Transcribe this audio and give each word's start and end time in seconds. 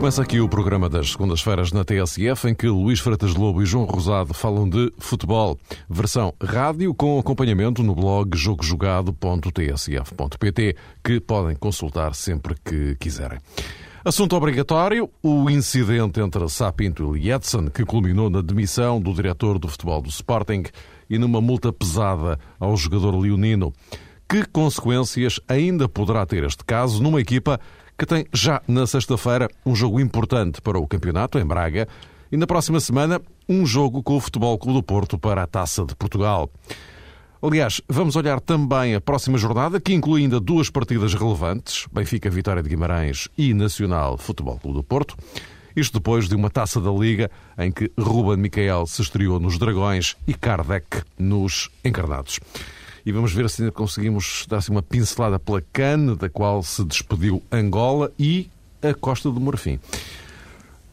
começa 0.00 0.22
aqui 0.22 0.40
o 0.40 0.48
programa 0.48 0.88
das 0.88 1.10
segundas-feiras 1.10 1.72
na 1.72 1.84
TSF, 1.84 2.48
em 2.48 2.54
que 2.54 2.66
Luís 2.66 3.00
Freitas 3.00 3.34
Lobo 3.34 3.62
e 3.62 3.66
João 3.66 3.84
Rosado 3.84 4.32
falam 4.32 4.66
de 4.66 4.90
futebol. 4.98 5.58
Versão 5.90 6.32
rádio 6.42 6.94
com 6.94 7.18
acompanhamento 7.18 7.82
no 7.82 7.94
blog 7.94 8.34
jogojogado.tsf.pt, 8.34 10.76
que 11.04 11.20
podem 11.20 11.54
consultar 11.54 12.14
sempre 12.14 12.54
que 12.64 12.96
quiserem. 12.96 13.38
Assunto 14.02 14.36
obrigatório: 14.36 15.10
o 15.22 15.50
incidente 15.50 16.18
entre 16.18 16.48
Sapinto 16.48 17.14
e 17.14 17.30
Edson, 17.30 17.68
que 17.68 17.84
culminou 17.84 18.30
na 18.30 18.40
demissão 18.40 18.98
do 18.98 19.12
diretor 19.12 19.58
do 19.58 19.68
futebol 19.68 20.00
do 20.00 20.08
Sporting 20.08 20.62
e 21.10 21.18
numa 21.18 21.42
multa 21.42 21.74
pesada 21.74 22.38
ao 22.58 22.74
jogador 22.74 23.14
leonino. 23.14 23.70
Que 24.26 24.46
consequências 24.46 25.38
ainda 25.46 25.90
poderá 25.90 26.24
ter 26.24 26.42
este 26.44 26.64
caso 26.64 27.02
numa 27.02 27.20
equipa 27.20 27.60
que 28.00 28.06
tem 28.06 28.24
já 28.32 28.62
na 28.66 28.86
sexta-feira 28.86 29.46
um 29.66 29.76
jogo 29.76 30.00
importante 30.00 30.62
para 30.62 30.78
o 30.78 30.88
campeonato 30.88 31.38
em 31.38 31.44
Braga 31.44 31.86
e 32.32 32.36
na 32.38 32.46
próxima 32.46 32.80
semana 32.80 33.20
um 33.46 33.66
jogo 33.66 34.02
com 34.02 34.16
o 34.16 34.20
Futebol 34.20 34.56
Clube 34.56 34.78
do 34.78 34.82
Porto 34.82 35.18
para 35.18 35.42
a 35.42 35.46
Taça 35.46 35.84
de 35.84 35.94
Portugal. 35.94 36.50
Aliás, 37.42 37.82
vamos 37.86 38.16
olhar 38.16 38.40
também 38.40 38.94
a 38.94 39.02
próxima 39.02 39.36
jornada, 39.36 39.78
que 39.78 39.92
inclui 39.92 40.22
ainda 40.22 40.40
duas 40.40 40.70
partidas 40.70 41.12
relevantes: 41.12 41.86
Benfica 41.92 42.30
Vitória 42.30 42.62
de 42.62 42.70
Guimarães 42.70 43.28
e 43.36 43.52
Nacional 43.52 44.16
Futebol 44.16 44.58
Clube 44.58 44.78
do 44.78 44.82
Porto. 44.82 45.14
Isto 45.76 45.98
depois 45.98 46.26
de 46.26 46.34
uma 46.34 46.48
taça 46.48 46.80
da 46.80 46.90
Liga 46.90 47.30
em 47.58 47.70
que 47.70 47.92
Ruben 47.98 48.38
Micael 48.38 48.86
se 48.86 49.02
estreou 49.02 49.38
nos 49.38 49.58
Dragões 49.58 50.16
e 50.26 50.32
Kardec 50.32 51.02
nos 51.18 51.68
Encarnados 51.84 52.40
e 53.04 53.12
vamos 53.12 53.32
ver 53.32 53.48
se 53.50 53.62
ainda 53.62 53.72
conseguimos 53.72 54.46
dar 54.48 54.60
uma 54.68 54.82
pincelada 54.82 55.38
pela 55.38 55.62
CAN, 55.72 56.16
da 56.16 56.28
qual 56.28 56.62
se 56.62 56.84
despediu 56.84 57.42
Angola 57.50 58.12
e 58.18 58.50
a 58.82 58.94
Costa 58.94 59.30
do 59.30 59.40
Marfim. 59.40 59.78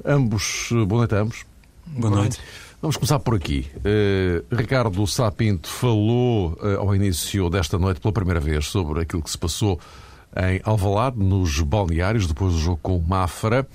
Ambos, 0.06 0.70
boa 0.88 1.00
noite 1.00 1.16
a 1.16 1.20
ambos. 1.20 1.46
Boa 1.86 2.16
noite. 2.16 2.40
Vamos 2.82 2.96
começar 2.96 3.20
por 3.20 3.34
aqui. 3.34 3.66
Uh, 3.78 4.56
Ricardo 4.56 5.06
Sapinto 5.08 5.68
falou 5.68 6.58
uh, 6.62 6.80
ao 6.80 6.96
início 6.96 7.50
desta 7.50 7.80
noite 7.80 8.00
pela 8.00 8.14
primeira 8.14 8.40
vez 8.40 8.68
sobre 8.68 9.02
aquilo 9.02 9.24
que 9.24 9.32
se 9.32 9.38
passou 9.38 9.80
em 10.36 10.62
Alvalade, 10.64 11.18
nos 11.18 11.60
balneários, 11.62 12.28
depois 12.28 12.54
do 12.54 12.60
jogo 12.60 12.80
com 12.82 12.98
o 12.98 13.02
Mafra. 13.02 13.68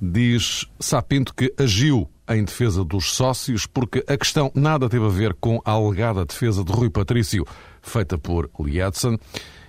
Diz 0.00 0.66
Sapinto 0.78 1.34
que 1.34 1.52
agiu 1.58 2.08
em 2.28 2.44
defesa 2.44 2.84
dos 2.84 3.12
sócios, 3.12 3.66
porque 3.66 4.04
a 4.08 4.16
questão 4.16 4.50
nada 4.54 4.88
teve 4.88 5.04
a 5.04 5.10
ver 5.10 5.34
com 5.34 5.60
a 5.64 5.72
alegada 5.72 6.24
defesa 6.24 6.64
de 6.64 6.72
Rui 6.72 6.90
Patrício, 6.90 7.46
feita 7.82 8.18
por 8.18 8.50
Liedson. 8.58 9.16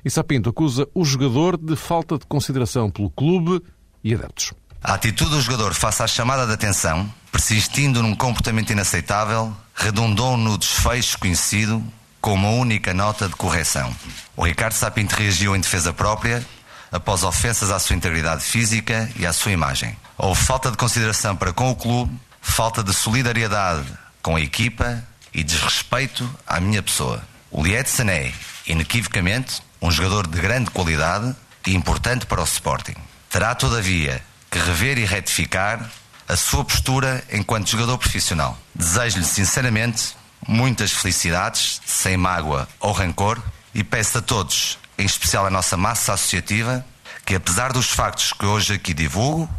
E 0.03 0.09
Sapinto 0.09 0.49
acusa 0.49 0.87
o 0.93 1.03
jogador 1.03 1.57
de 1.57 1.75
falta 1.75 2.17
de 2.17 2.25
consideração 2.25 2.89
pelo 2.89 3.09
clube 3.09 3.61
e 4.03 4.13
adeptos. 4.13 4.53
A 4.81 4.93
atitude 4.93 5.31
do 5.31 5.41
jogador 5.41 5.73
face 5.73 6.01
à 6.01 6.07
chamada 6.07 6.45
de 6.45 6.53
atenção, 6.53 7.11
persistindo 7.31 8.01
num 8.01 8.15
comportamento 8.15 8.71
inaceitável, 8.71 9.51
redundou 9.75 10.37
no 10.37 10.57
desfecho 10.57 11.19
conhecido 11.19 11.83
com 12.21 12.33
uma 12.33 12.49
única 12.49 12.93
nota 12.93 13.27
de 13.27 13.35
correção. 13.35 13.93
O 14.35 14.45
Ricardo 14.45 14.73
Sapinto 14.73 15.15
reagiu 15.15 15.55
em 15.55 15.59
defesa 15.59 15.93
própria 15.93 16.45
após 16.91 17.23
ofensas 17.23 17.69
à 17.69 17.79
sua 17.79 17.95
integridade 17.95 18.43
física 18.43 19.09
e 19.17 19.25
à 19.25 19.33
sua 19.33 19.51
imagem. 19.51 19.97
Houve 20.17 20.41
falta 20.41 20.71
de 20.71 20.77
consideração 20.77 21.35
para 21.35 21.53
com 21.53 21.69
o 21.69 21.75
clube 21.75 22.17
falta 22.51 22.83
de 22.83 22.93
solidariedade 22.93 23.85
com 24.21 24.35
a 24.35 24.41
equipa 24.41 25.03
e 25.33 25.43
desrespeito 25.43 26.27
à 26.45 26.59
minha 26.59 26.81
pessoa. 26.81 27.21
O 27.51 27.63
Liedson 27.63 28.09
é, 28.09 28.33
inequivocamente, 28.65 29.61
um 29.81 29.91
jogador 29.91 30.27
de 30.27 30.39
grande 30.39 30.71
qualidade 30.71 31.35
e 31.65 31.75
importante 31.75 32.25
para 32.25 32.41
o 32.41 32.43
Sporting. 32.43 32.95
Terá, 33.29 33.53
todavia, 33.53 34.23
que 34.49 34.57
rever 34.57 34.97
e 34.97 35.05
retificar 35.05 35.89
a 36.27 36.35
sua 36.35 36.65
postura 36.65 37.23
enquanto 37.31 37.69
jogador 37.69 37.97
profissional. 37.97 38.57
Desejo-lhe, 38.73 39.25
sinceramente, 39.25 40.15
muitas 40.47 40.91
felicidades, 40.91 41.81
sem 41.85 42.17
mágoa 42.17 42.67
ou 42.79 42.91
rancor, 42.91 43.41
e 43.73 43.83
peço 43.83 44.17
a 44.17 44.21
todos, 44.21 44.79
em 44.97 45.05
especial 45.05 45.45
a 45.45 45.49
nossa 45.49 45.77
massa 45.77 46.13
associativa, 46.13 46.85
que 47.25 47.35
apesar 47.35 47.71
dos 47.71 47.91
factos 47.91 48.33
que 48.33 48.45
hoje 48.45 48.73
aqui 48.73 48.93
divulgo, 48.93 49.49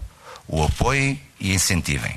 o 0.46 0.64
apoiem 0.64 1.22
e 1.38 1.54
incentivem. 1.54 2.16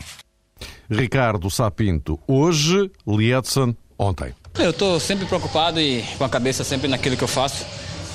Ricardo 0.91 1.50
Sapinto 1.50 2.19
hoje, 2.28 2.91
Liedson 3.07 3.74
ontem. 3.97 4.34
Eu 4.59 4.72
estou 4.72 5.00
sempre 5.00 5.25
preocupado 5.25 5.79
e 5.79 6.03
com 6.18 6.25
a 6.25 6.29
cabeça 6.29 6.66
sempre 6.66 6.90
naquilo 6.90 7.16
que 7.16 7.24
eu 7.24 7.28
faço, 7.28 7.66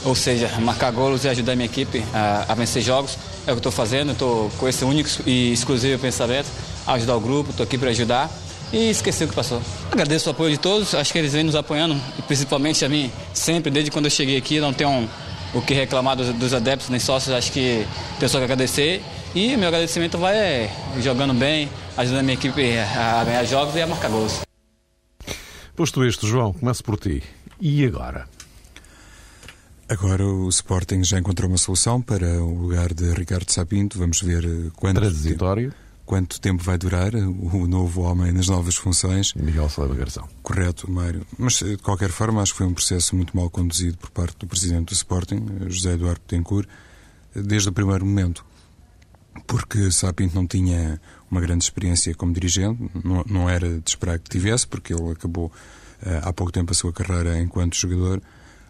ou 0.05 0.15
seja, 0.15 0.49
marcar 0.61 0.93
golos 0.93 1.25
e 1.25 1.29
ajudar 1.29 1.53
a 1.53 1.57
minha 1.57 1.67
equipe 1.67 2.05
a, 2.13 2.45
a 2.53 2.55
vencer 2.55 2.83
jogos. 2.83 3.17
É 3.47 3.53
o 3.53 3.55
que 3.55 3.61
estou 3.61 3.73
fazendo, 3.73 4.13
estou 4.13 4.51
com 4.59 4.69
esse 4.69 4.85
único 4.85 5.09
e 5.25 5.53
exclusivo 5.53 5.99
pensamento, 5.99 6.49
ajudar 6.87 7.17
o 7.17 7.21
grupo, 7.21 7.51
estou 7.51 7.65
aqui 7.65 7.79
para 7.79 7.89
ajudar 7.91 8.31
e 8.71 8.91
esquecer 8.91 9.25
o 9.25 9.29
que 9.29 9.35
passou. 9.35 9.63
Agradeço 9.91 10.29
o 10.29 10.33
apoio 10.33 10.51
de 10.51 10.59
todos, 10.59 10.95
acho 10.95 11.13
que 11.13 11.19
eles 11.19 11.33
vêm 11.33 11.45
nos 11.45 11.55
apoiando, 11.55 11.99
principalmente 12.27 12.85
a 12.85 12.89
mim, 12.89 13.11
sempre, 13.33 13.71
desde 13.71 13.91
quando 13.91 14.05
eu 14.05 14.11
cheguei 14.11 14.37
aqui, 14.37 14.61
não 14.61 14.75
tenho 14.75 15.09
o 15.55 15.63
que 15.63 15.73
reclamar 15.73 16.17
dos, 16.17 16.29
dos 16.35 16.53
adeptos 16.53 16.91
nem 16.91 17.01
sócios, 17.01 17.35
acho 17.35 17.51
que 17.53 17.87
tenho 18.19 18.29
só 18.29 18.39
que 18.39 18.45
agradecer 18.45 19.03
e 19.37 19.55
meu 19.55 19.69
agradecimento 19.69 20.17
vai 20.17 20.35
é, 20.35 20.71
jogando 20.99 21.35
bem, 21.35 21.69
ajudando 21.95 22.21
a 22.21 22.23
minha 22.23 22.35
equipe 22.35 22.79
a 22.79 23.23
ganhar 23.23 23.45
jogos 23.45 23.77
e 23.77 23.83
a 23.83 23.87
marcar 23.87 24.09
gols. 24.09 24.41
Posto 25.77 26.03
isto, 26.07 26.27
João, 26.27 26.55
começo 26.55 26.83
por 26.83 26.99
ti. 26.99 27.23
E 27.61 27.85
agora? 27.85 28.27
Agora 29.91 30.25
o 30.25 30.49
Sporting 30.49 31.05
já 31.05 31.19
encontrou 31.19 31.51
uma 31.51 31.59
solução 31.59 32.01
para 32.01 32.43
o 32.43 32.63
lugar 32.63 32.95
de 32.95 33.13
Ricardo 33.13 33.51
Sapinto. 33.51 33.99
Vamos 33.99 34.23
ver 34.23 34.43
eh, 34.43 34.71
quanto 34.75 35.01
Transitório. 35.01 35.71
Tempo, 35.71 35.83
quanto 36.07 36.41
tempo 36.41 36.63
vai 36.63 36.79
durar 36.79 37.15
eh, 37.15 37.19
o 37.19 37.67
novo 37.67 38.03
homem 38.03 38.33
nas 38.33 38.49
novas 38.49 38.75
funções. 38.77 39.35
Miguel 39.35 39.69
Salva 39.69 39.95
Garzão. 39.95 40.27
Correto, 40.43 40.91
Mário. 40.91 41.27
Mas, 41.39 41.61
eh, 41.61 41.77
de 41.77 41.83
qualquer 41.83 42.09
forma, 42.09 42.41
acho 42.41 42.53
que 42.53 42.59
foi 42.59 42.67
um 42.67 42.75
processo 42.75 43.15
muito 43.15 43.37
mal 43.37 43.51
conduzido 43.51 43.99
por 43.99 44.11
parte 44.11 44.39
do 44.39 44.47
presidente 44.47 44.87
do 44.87 44.95
Sporting, 44.95 45.47
José 45.69 45.93
Eduardo 45.93 46.23
Betancourt, 46.27 46.67
desde 47.35 47.69
o 47.69 47.73
primeiro 47.73 48.07
momento 48.07 48.43
porque 49.47 49.91
Sapinto 49.91 50.35
não 50.35 50.47
tinha 50.47 51.01
uma 51.31 51.41
grande 51.41 51.65
experiência 51.65 52.15
como 52.15 52.33
dirigente, 52.33 52.91
não, 53.05 53.25
não 53.27 53.51
era 53.51 53.81
de 53.81 53.89
esperar 53.89 54.19
que 54.19 54.31
tivesse, 54.31 54.67
porque 54.67 54.95
ele 54.95 55.11
acabou 55.11 55.47
uh, 55.47 56.29
há 56.29 56.33
pouco 56.33 56.53
tempo 56.53 56.73
a 56.73 56.75
sua 56.75 56.93
carreira 56.93 57.39
enquanto 57.41 57.77
jogador, 57.77 58.23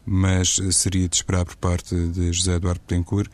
mas 0.04 0.58
uh, 0.58 0.72
seria 0.72 1.08
de 1.08 1.16
esperar 1.16 1.44
por 1.44 1.56
parte 1.56 1.94
de 1.94 2.32
José 2.32 2.54
Eduardo 2.54 2.80
Betancourt, 2.80 3.30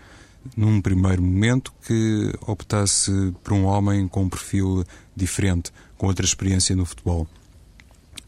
num 0.56 0.81
primeiro 0.81 1.22
momento, 1.22 1.72
que 1.87 2.32
optasse 2.47 3.32
por 3.44 3.53
um 3.53 3.64
homem 3.64 4.09
com 4.09 4.25
um 4.25 4.28
perfil 4.28 4.84
diferente, 5.14 5.72
com 5.97 6.09
outra 6.09 6.25
experiência 6.25 6.75
no 6.75 6.84
futebol. 6.84 7.28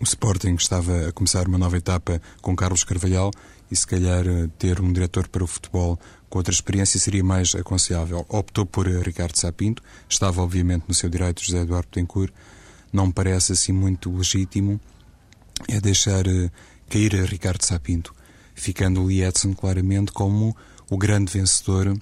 O 0.00 0.04
Sporting 0.04 0.54
estava 0.54 1.09
a 1.09 1.12
começar 1.12 1.48
uma 1.48 1.59
nova 1.59 1.76
etapa 1.76 2.21
com 2.41 2.54
Carlos 2.54 2.84
Carvalhal 2.84 3.31
e 3.71 3.76
se 3.76 3.86
calhar 3.86 4.26
eh, 4.26 4.48
ter 4.59 4.81
um 4.81 4.92
diretor 4.92 5.28
para 5.28 5.42
o 5.42 5.47
futebol 5.47 5.98
com 6.34 6.39
outra 6.39 6.53
experiência 6.53 6.99
seria 6.99 7.22
mais 7.22 7.55
aconselhável. 7.55 8.27
Optou 8.28 8.67
por 8.67 8.89
eh, 8.89 9.00
Ricardo 9.00 9.37
Sapinto, 9.37 9.81
estava 10.09 10.43
obviamente 10.43 10.83
no 10.89 10.93
seu 10.93 11.09
direito 11.09 11.45
José 11.45 11.61
Eduardo 11.61 11.87
Tencourt, 11.93 12.33
não 12.93 13.06
me 13.06 13.12
parece 13.12 13.53
assim 13.53 13.71
muito 13.71 14.12
legítimo 14.12 14.81
é 15.69 15.81
deixar 15.81 16.27
uh, 16.27 16.50
cair 16.91 17.15
a 17.15 17.25
Ricardo 17.25 17.62
Sapinto, 17.65 18.12
ficando 18.53 19.05
o 19.05 19.12
Edson 19.12 19.54
claramente 19.54 20.10
como 20.10 20.57
o 20.91 20.98
grande 20.98 21.33
vencedor 21.33 21.97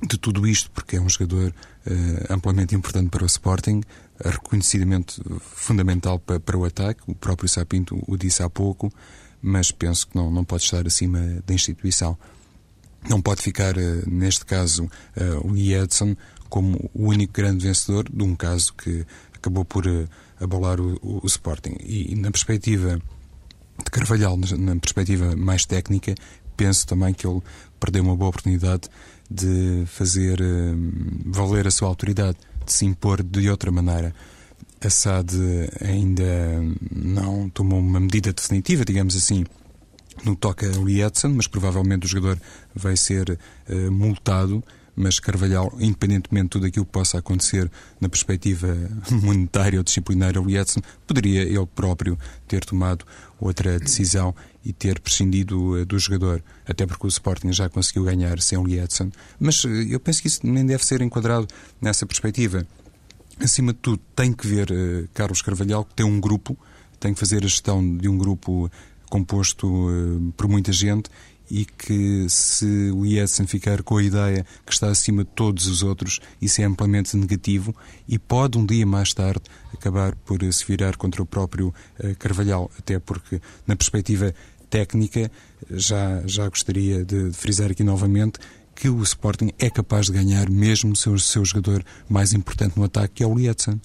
de 0.00 0.16
tudo 0.16 0.46
isto, 0.46 0.70
porque 0.70 0.94
é 0.94 1.00
um 1.00 1.08
jogador 1.08 1.52
uh, 1.88 2.32
amplamente 2.32 2.72
importante 2.72 3.10
para 3.10 3.24
o 3.24 3.26
Sporting, 3.26 3.82
reconhecidamente 4.24 5.20
fundamental 5.40 6.20
para, 6.20 6.38
para, 6.38 6.56
o 6.56 6.64
ataque, 6.64 7.00
o 7.08 7.16
próprio 7.16 7.48
Sapinto 7.48 8.00
o 8.06 8.16
disse 8.16 8.44
há 8.44 8.48
pouco, 8.48 8.92
mas 9.42 9.72
penso 9.72 10.06
que 10.06 10.14
não, 10.14 10.30
não 10.30 10.44
pode 10.44 10.62
estar 10.62 10.86
acima 10.86 11.18
da 11.44 11.52
instituição. 11.52 12.16
Não 13.08 13.20
pode 13.20 13.42
ficar, 13.42 13.76
eh, 13.78 14.02
neste 14.06 14.44
caso, 14.44 14.90
eh, 15.14 15.38
o 15.44 15.56
Edson 15.56 16.16
como 16.48 16.90
o 16.94 17.08
único 17.08 17.32
grande 17.32 17.66
vencedor 17.66 18.08
de 18.08 18.22
um 18.22 18.34
caso 18.34 18.74
que 18.74 19.04
acabou 19.34 19.64
por 19.64 19.86
eh, 19.86 20.06
abalar 20.40 20.80
o, 20.80 20.94
o, 21.02 21.20
o 21.22 21.26
Sporting. 21.26 21.76
E, 21.80 22.12
e, 22.12 22.16
na 22.16 22.30
perspectiva 22.30 23.00
de 23.78 23.90
Carvalhal, 23.90 24.36
na 24.58 24.76
perspectiva 24.76 25.36
mais 25.36 25.64
técnica, 25.64 26.14
penso 26.56 26.86
também 26.86 27.14
que 27.14 27.26
ele 27.26 27.40
perdeu 27.78 28.02
uma 28.02 28.16
boa 28.16 28.30
oportunidade 28.30 28.88
de 29.30 29.84
fazer 29.86 30.38
valer 31.26 31.66
a 31.66 31.70
sua 31.70 31.88
autoridade, 31.88 32.38
de 32.64 32.72
se 32.72 32.86
impor 32.86 33.22
de 33.22 33.50
outra 33.50 33.70
maneira. 33.70 34.14
A 34.80 34.88
SAD 34.88 35.34
ainda 35.80 36.62
não 36.90 37.50
tomou 37.50 37.78
uma 37.78 38.00
medida 38.00 38.32
definitiva, 38.32 38.84
digamos 38.84 39.14
assim, 39.16 39.44
no 40.24 40.34
que 40.34 40.40
toca 40.40 40.66
a 40.66 40.78
Lee 40.82 41.02
Edson, 41.02 41.28
mas 41.28 41.46
provavelmente 41.46 42.06
o 42.06 42.08
jogador 42.08 42.40
vai 42.74 42.96
ser 42.96 43.38
uh, 43.68 43.92
multado 43.92 44.62
mas 44.96 45.20
Carvalhal, 45.20 45.76
independentemente 45.78 46.44
de 46.44 46.50
tudo 46.50 46.66
aquilo 46.66 46.86
que 46.86 46.92
possa 46.92 47.18
acontecer 47.18 47.70
na 48.00 48.08
perspectiva 48.08 48.74
monetária 49.22 49.78
ou 49.78 49.84
disciplinar 49.84 50.38
o 50.38 50.50
Edson, 50.50 50.80
poderia 51.06 51.42
ele 51.42 51.66
próprio 51.66 52.18
ter 52.48 52.64
tomado 52.64 53.04
outra 53.38 53.78
decisão 53.78 54.34
e 54.64 54.72
ter 54.72 54.98
prescindido 54.98 55.84
do 55.84 55.98
jogador, 55.98 56.42
até 56.66 56.86
porque 56.86 57.06
o 57.06 57.08
Sporting 57.08 57.52
já 57.52 57.68
conseguiu 57.68 58.04
ganhar 58.04 58.40
sem 58.40 58.56
o 58.56 58.66
Edson. 58.66 59.10
Mas 59.38 59.62
eu 59.64 60.00
penso 60.00 60.22
que 60.22 60.28
isso 60.28 60.40
nem 60.44 60.64
deve 60.64 60.84
ser 60.84 61.02
enquadrado 61.02 61.46
nessa 61.80 62.06
perspectiva. 62.06 62.66
Acima 63.38 63.74
de 63.74 63.78
tudo, 63.80 64.00
tem 64.16 64.32
que 64.32 64.46
ver 64.46 64.68
Carlos 65.12 65.42
Carvalhal, 65.42 65.84
que 65.84 65.94
tem 65.94 66.06
um 66.06 66.18
grupo, 66.18 66.58
tem 66.98 67.12
que 67.12 67.20
fazer 67.20 67.44
a 67.44 67.48
gestão 67.48 67.96
de 67.98 68.08
um 68.08 68.16
grupo 68.16 68.70
composto 69.08 69.66
uh, 69.66 70.32
por 70.36 70.48
muita 70.48 70.72
gente 70.72 71.10
e 71.50 71.64
que 71.64 72.26
se 72.28 72.90
o 72.90 73.06
Edson 73.06 73.46
ficar 73.46 73.82
com 73.82 73.98
a 73.98 74.02
ideia 74.02 74.44
que 74.64 74.72
está 74.72 74.88
acima 74.88 75.24
de 75.24 75.30
todos 75.30 75.66
os 75.68 75.82
outros, 75.82 76.20
isso 76.42 76.60
é 76.60 76.64
amplamente 76.64 77.16
negativo 77.16 77.74
e 78.08 78.18
pode 78.18 78.58
um 78.58 78.66
dia 78.66 78.84
mais 78.84 79.12
tarde 79.12 79.42
acabar 79.72 80.16
por 80.16 80.40
se 80.52 80.64
virar 80.66 80.96
contra 80.96 81.22
o 81.22 81.26
próprio 81.26 81.72
uh, 82.02 82.16
Carvalhal, 82.18 82.70
até 82.78 82.98
porque 82.98 83.40
na 83.66 83.76
perspectiva 83.76 84.34
técnica 84.68 85.30
já, 85.70 86.22
já 86.26 86.48
gostaria 86.48 87.04
de 87.04 87.32
frisar 87.32 87.70
aqui 87.70 87.84
novamente 87.84 88.38
que 88.74 88.88
o 88.90 89.02
Sporting 89.02 89.52
é 89.58 89.70
capaz 89.70 90.06
de 90.06 90.12
ganhar 90.12 90.50
mesmo 90.50 90.92
o 90.92 90.96
seu, 90.96 91.18
seu 91.18 91.44
jogador 91.44 91.82
mais 92.08 92.34
importante 92.34 92.76
no 92.76 92.84
ataque, 92.84 93.14
que 93.14 93.22
é 93.22 93.26
o 93.26 93.34
Lietzen. 93.34 93.80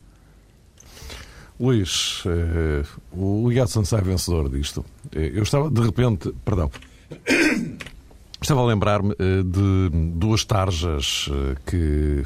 Luís, 1.62 2.24
eh, 2.26 2.84
o 3.12 3.48
Lietzen 3.48 3.86
sai 3.86 4.02
vencedor 4.02 4.50
disto. 4.50 4.84
Eh, 5.12 5.32
eu 5.36 5.44
estava, 5.44 5.70
de 5.70 5.80
repente, 5.80 6.34
perdão, 6.44 6.72
estava 8.42 8.62
a 8.62 8.66
lembrar-me 8.66 9.12
eh, 9.12 9.44
de 9.44 9.90
duas 10.16 10.44
tarjas 10.44 11.30
que 11.68 12.24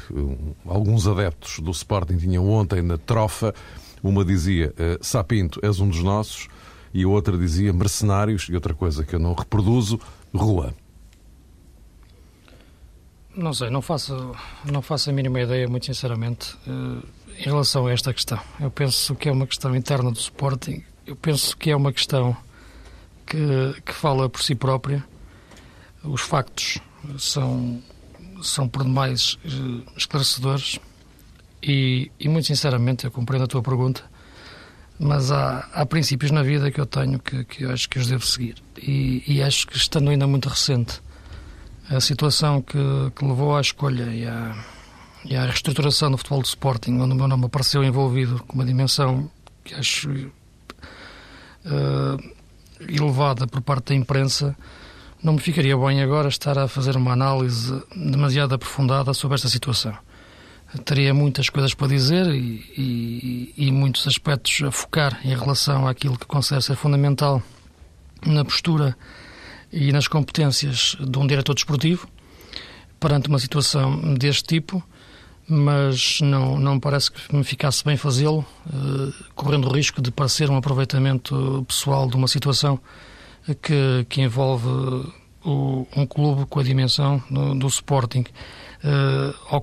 alguns 0.64 1.06
adeptos 1.06 1.58
do 1.58 1.70
Sporting 1.70 2.16
tinham 2.16 2.48
ontem 2.48 2.80
na 2.80 2.96
trofa. 2.96 3.54
Uma 4.02 4.24
dizia, 4.24 4.72
Sapinto, 5.00 5.58
és 5.62 5.80
um 5.80 5.88
dos 5.88 6.02
nossos, 6.02 6.48
e 6.94 7.02
a 7.02 7.08
outra 7.08 7.36
dizia, 7.36 7.72
mercenários, 7.72 8.44
e 8.48 8.54
outra 8.54 8.72
coisa 8.72 9.04
que 9.04 9.14
eu 9.14 9.18
não 9.18 9.34
reproduzo, 9.34 9.98
rua. 10.34 10.74
Não 13.34 13.52
sei, 13.52 13.68
não 13.68 13.82
faço, 13.82 14.32
não 14.64 14.80
faço 14.80 15.10
a 15.10 15.12
mínima 15.12 15.40
ideia, 15.40 15.68
muito 15.68 15.86
sinceramente, 15.86 16.56
em 17.38 17.44
relação 17.44 17.86
a 17.86 17.92
esta 17.92 18.12
questão. 18.12 18.40
Eu 18.60 18.70
penso 18.70 19.14
que 19.14 19.28
é 19.28 19.32
uma 19.32 19.46
questão 19.46 19.74
interna 19.74 20.10
do 20.10 20.18
Sporting, 20.18 20.82
eu 21.06 21.14
penso 21.14 21.56
que 21.56 21.70
é 21.70 21.76
uma 21.76 21.92
questão 21.92 22.36
que, 23.26 23.80
que 23.84 23.92
fala 23.92 24.28
por 24.28 24.42
si 24.42 24.54
própria. 24.54 25.04
Os 26.02 26.20
factos 26.20 26.78
são, 27.18 27.82
são 28.42 28.68
por 28.68 28.82
demais 28.82 29.34
uh, 29.44 29.82
esclarecedores 29.96 30.78
e, 31.62 32.10
e, 32.18 32.28
muito 32.28 32.46
sinceramente, 32.46 33.04
eu 33.04 33.10
compreendo 33.10 33.44
a 33.44 33.48
tua 33.48 33.62
pergunta, 33.62 34.02
mas 34.98 35.32
há, 35.32 35.68
há 35.72 35.84
princípios 35.84 36.30
na 36.30 36.42
vida 36.42 36.70
que 36.70 36.80
eu 36.80 36.86
tenho 36.86 37.18
que, 37.18 37.44
que 37.44 37.64
eu 37.64 37.72
acho 37.72 37.88
que 37.88 37.98
os 37.98 38.06
devo 38.06 38.24
seguir. 38.24 38.56
E, 38.76 39.22
e 39.26 39.42
acho 39.42 39.66
que, 39.66 39.76
estando 39.76 40.10
ainda 40.10 40.26
muito 40.26 40.48
recente, 40.48 41.00
a 41.88 42.00
situação 42.00 42.62
que, 42.62 42.78
que 43.14 43.24
levou 43.24 43.56
à 43.56 43.60
escolha 43.60 44.04
e 44.14 44.26
à, 44.26 44.56
e 45.28 45.36
à 45.36 45.44
reestruturação 45.44 46.10
do 46.10 46.16
futebol 46.16 46.40
do 46.40 46.46
Sporting, 46.46 46.98
onde 47.00 47.12
o 47.12 47.16
meu 47.16 47.28
nome 47.28 47.46
apareceu 47.46 47.82
envolvido 47.82 48.42
com 48.44 48.54
uma 48.54 48.64
dimensão 48.64 49.30
que 49.64 49.74
acho 49.74 50.10
uh, 50.10 50.32
elevada 52.80 53.46
por 53.46 53.60
parte 53.60 53.88
da 53.88 53.94
imprensa, 53.94 54.56
não 55.22 55.34
me 55.34 55.40
ficaria 55.40 55.76
bem 55.76 56.02
agora 56.02 56.28
estar 56.28 56.58
a 56.58 56.68
fazer 56.68 56.96
uma 56.96 57.12
análise 57.12 57.82
demasiado 57.94 58.54
aprofundada 58.54 59.12
sobre 59.12 59.34
esta 59.34 59.48
situação. 59.48 59.96
Teria 60.84 61.14
muitas 61.14 61.48
coisas 61.48 61.74
para 61.74 61.88
dizer 61.88 62.26
e, 62.28 62.64
e, 62.76 63.54
e 63.56 63.72
muitos 63.72 64.06
aspectos 64.06 64.62
a 64.62 64.70
focar 64.70 65.20
em 65.24 65.34
relação 65.34 65.86
àquilo 65.86 66.18
que 66.18 66.26
considero 66.26 66.62
ser 66.62 66.76
fundamental 66.76 67.42
na 68.24 68.44
postura 68.44 68.96
e 69.72 69.90
nas 69.92 70.06
competências 70.06 70.96
de 71.00 71.18
um 71.18 71.26
diretor 71.26 71.54
desportivo 71.54 72.08
perante 73.00 73.28
uma 73.28 73.38
situação 73.38 74.14
deste 74.14 74.44
tipo, 74.44 74.82
mas 75.48 76.20
não, 76.20 76.58
não 76.58 76.80
parece 76.80 77.10
que 77.10 77.34
me 77.34 77.44
ficasse 77.44 77.84
bem 77.84 77.96
fazê-lo, 77.96 78.44
eh, 78.66 79.24
correndo 79.34 79.68
o 79.68 79.72
risco 79.72 80.02
de 80.02 80.10
parecer 80.10 80.50
um 80.50 80.56
aproveitamento 80.56 81.64
pessoal 81.68 82.08
de 82.08 82.16
uma 82.16 82.26
situação 82.26 82.80
que, 83.62 84.04
que 84.08 84.20
envolve 84.20 84.68
o, 85.44 85.86
um 85.96 86.06
clube 86.06 86.46
com 86.46 86.58
a 86.58 86.62
dimensão 86.62 87.22
do, 87.30 87.54
do 87.54 87.66
Sporting, 87.68 88.24
eh, 88.82 89.62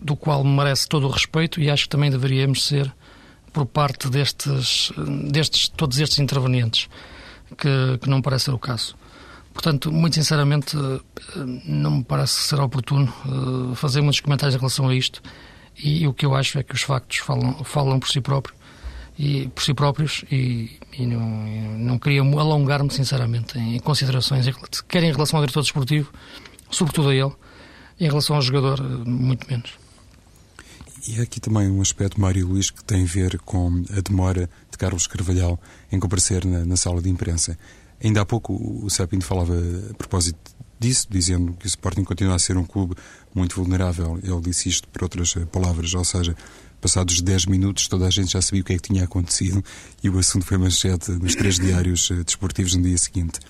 do 0.00 0.14
qual 0.14 0.44
me 0.44 0.54
merece 0.54 0.86
todo 0.86 1.06
o 1.06 1.10
respeito 1.10 1.60
e 1.60 1.70
acho 1.70 1.84
que 1.84 1.88
também 1.88 2.10
deveríamos 2.10 2.64
ser 2.64 2.94
por 3.52 3.64
parte 3.64 4.10
destes, 4.10 4.92
destes 5.30 5.68
todos 5.68 5.98
estes 5.98 6.18
intervenientes, 6.18 6.88
que, 7.56 7.98
que 7.98 8.10
não 8.10 8.20
parece 8.20 8.46
ser 8.46 8.50
o 8.50 8.58
caso. 8.58 8.96
Portanto, 9.54 9.90
muito 9.90 10.14
sinceramente, 10.14 10.76
eh, 10.76 11.00
não 11.64 11.98
me 11.98 12.04
parece 12.04 12.48
ser 12.48 12.60
oportuno 12.60 13.10
eh, 13.24 13.74
fazer 13.76 14.02
muitos 14.02 14.20
comentários 14.20 14.56
em 14.56 14.58
relação 14.58 14.88
a 14.88 14.94
isto. 14.94 15.22
E 15.82 16.06
o 16.06 16.12
que 16.12 16.26
eu 16.26 16.34
acho 16.34 16.58
é 16.58 16.62
que 16.62 16.74
os 16.74 16.82
factos 16.82 17.18
falam, 17.18 17.64
falam 17.64 17.98
por 17.98 18.08
si 18.08 18.20
próprios 18.20 18.58
e 19.18 19.48
por 19.48 19.62
si 19.62 19.72
próprios 19.74 20.24
e, 20.30 20.78
e 20.98 21.06
não, 21.06 21.20
não 21.78 21.98
queria 21.98 22.20
alongar-me 22.20 22.90
sinceramente 22.92 23.58
em 23.58 23.78
considerações, 23.78 24.46
quer 24.88 25.02
em 25.04 25.12
relação 25.12 25.38
ao 25.38 25.44
diretor 25.44 25.62
desportivo, 25.62 26.12
sobretudo 26.70 27.10
a 27.10 27.14
ele, 27.14 27.32
em 28.00 28.08
relação 28.08 28.36
ao 28.36 28.42
jogador, 28.42 28.80
eh, 28.80 29.08
muito 29.08 29.48
menos. 29.48 29.72
E 31.06 31.20
aqui 31.20 31.38
também 31.38 31.70
um 31.70 31.82
aspecto, 31.82 32.20
Mário 32.20 32.48
Luís, 32.48 32.70
que 32.70 32.82
tem 32.82 33.02
a 33.02 33.06
ver 33.06 33.38
com 33.40 33.84
a 33.96 34.00
demora 34.00 34.48
de 34.70 34.78
Carlos 34.78 35.06
Carvalhal 35.06 35.60
em 35.92 36.00
comparecer 36.00 36.44
na, 36.44 36.64
na 36.64 36.76
sala 36.76 37.00
de 37.02 37.10
imprensa. 37.10 37.58
Ainda 38.02 38.20
há 38.20 38.24
pouco 38.24 38.52
o 38.84 38.90
Sapinto 38.90 39.24
falava 39.24 39.54
a 39.90 39.94
propósito 39.94 40.38
disso, 40.78 41.06
dizendo 41.08 41.54
que 41.54 41.66
o 41.66 41.68
Sporting 41.68 42.04
continua 42.04 42.34
a 42.34 42.38
ser 42.38 42.56
um 42.56 42.64
clube 42.64 42.94
muito 43.34 43.56
vulnerável. 43.56 44.18
Ele 44.22 44.40
disse 44.40 44.68
isto 44.68 44.88
por 44.88 45.02
outras 45.02 45.34
eh, 45.36 45.44
palavras, 45.46 45.94
ou 45.94 46.04
seja, 46.04 46.36
passados 46.80 47.22
10 47.22 47.46
minutos 47.46 47.88
toda 47.88 48.06
a 48.06 48.10
gente 48.10 48.32
já 48.32 48.42
sabia 48.42 48.60
o 48.60 48.64
que 48.64 48.74
é 48.74 48.76
que 48.76 48.92
tinha 48.92 49.04
acontecido 49.04 49.64
e 50.02 50.10
o 50.10 50.18
assunto 50.18 50.44
foi 50.44 50.58
manchete 50.58 51.12
nos 51.12 51.34
três 51.34 51.58
diários 51.58 52.10
eh, 52.10 52.22
desportivos 52.22 52.74
no 52.74 52.82
dia 52.82 52.98
seguinte. 52.98 53.40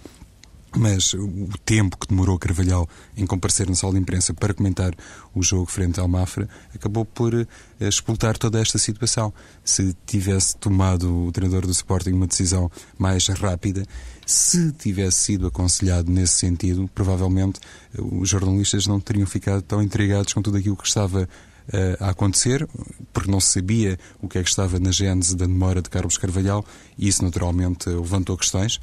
Mas 0.77 1.15
o 1.15 1.49
tempo 1.65 1.97
que 1.97 2.09
demorou 2.09 2.37
Carvalhal 2.37 2.89
em 3.17 3.25
comparecer 3.25 3.69
na 3.69 3.77
sala 3.77 3.93
de 3.93 4.01
imprensa 4.01 4.35
para 4.35 4.53
comentar 4.53 4.93
o 5.33 5.41
jogo 5.41 5.67
frente 5.67 6.01
ao 6.01 6.09
Mafra 6.09 6.49
acabou 6.75 7.05
por 7.05 7.33
uh, 7.33 7.47
explotar 7.79 8.37
toda 8.37 8.61
esta 8.61 8.77
situação. 8.77 9.33
Se 9.65 9.95
tivesse 10.05 10.57
tomado 10.57 11.27
o 11.27 11.33
treinador 11.33 11.65
do 11.65 11.71
Sporting 11.71 12.11
uma 12.11 12.27
decisão 12.27 12.71
mais 12.99 13.29
rápida, 13.29 13.85
se 14.27 14.73
tivesse 14.73 15.25
sido 15.25 15.47
aconselhado 15.47 16.11
nesse 16.11 16.35
sentido, 16.35 16.89
provavelmente 16.95 17.61
eh, 17.97 18.01
os 18.01 18.29
jornalistas 18.29 18.87
não 18.87 19.01
teriam 19.01 19.27
ficado 19.27 19.63
tão 19.63 19.83
intrigados 19.83 20.33
com 20.33 20.43
tudo 20.43 20.57
aquilo 20.57 20.77
que 20.77 20.87
estava 20.87 21.23
uh, 21.23 22.05
a 22.05 22.11
acontecer, 22.11 22.67
porque 23.13 23.31
não 23.31 23.41
se 23.41 23.53
sabia 23.53 23.99
o 24.21 24.29
que 24.29 24.39
é 24.39 24.43
que 24.43 24.49
estava 24.49 24.79
na 24.79 24.91
gênese 24.91 25.37
da 25.37 25.47
demora 25.47 25.83
de 25.83 25.91
Carlos 25.91 26.17
Carvalhal 26.17 26.65
e 26.97 27.09
isso 27.09 27.23
naturalmente 27.23 27.89
levantou 27.89 28.37
questões 28.37 28.81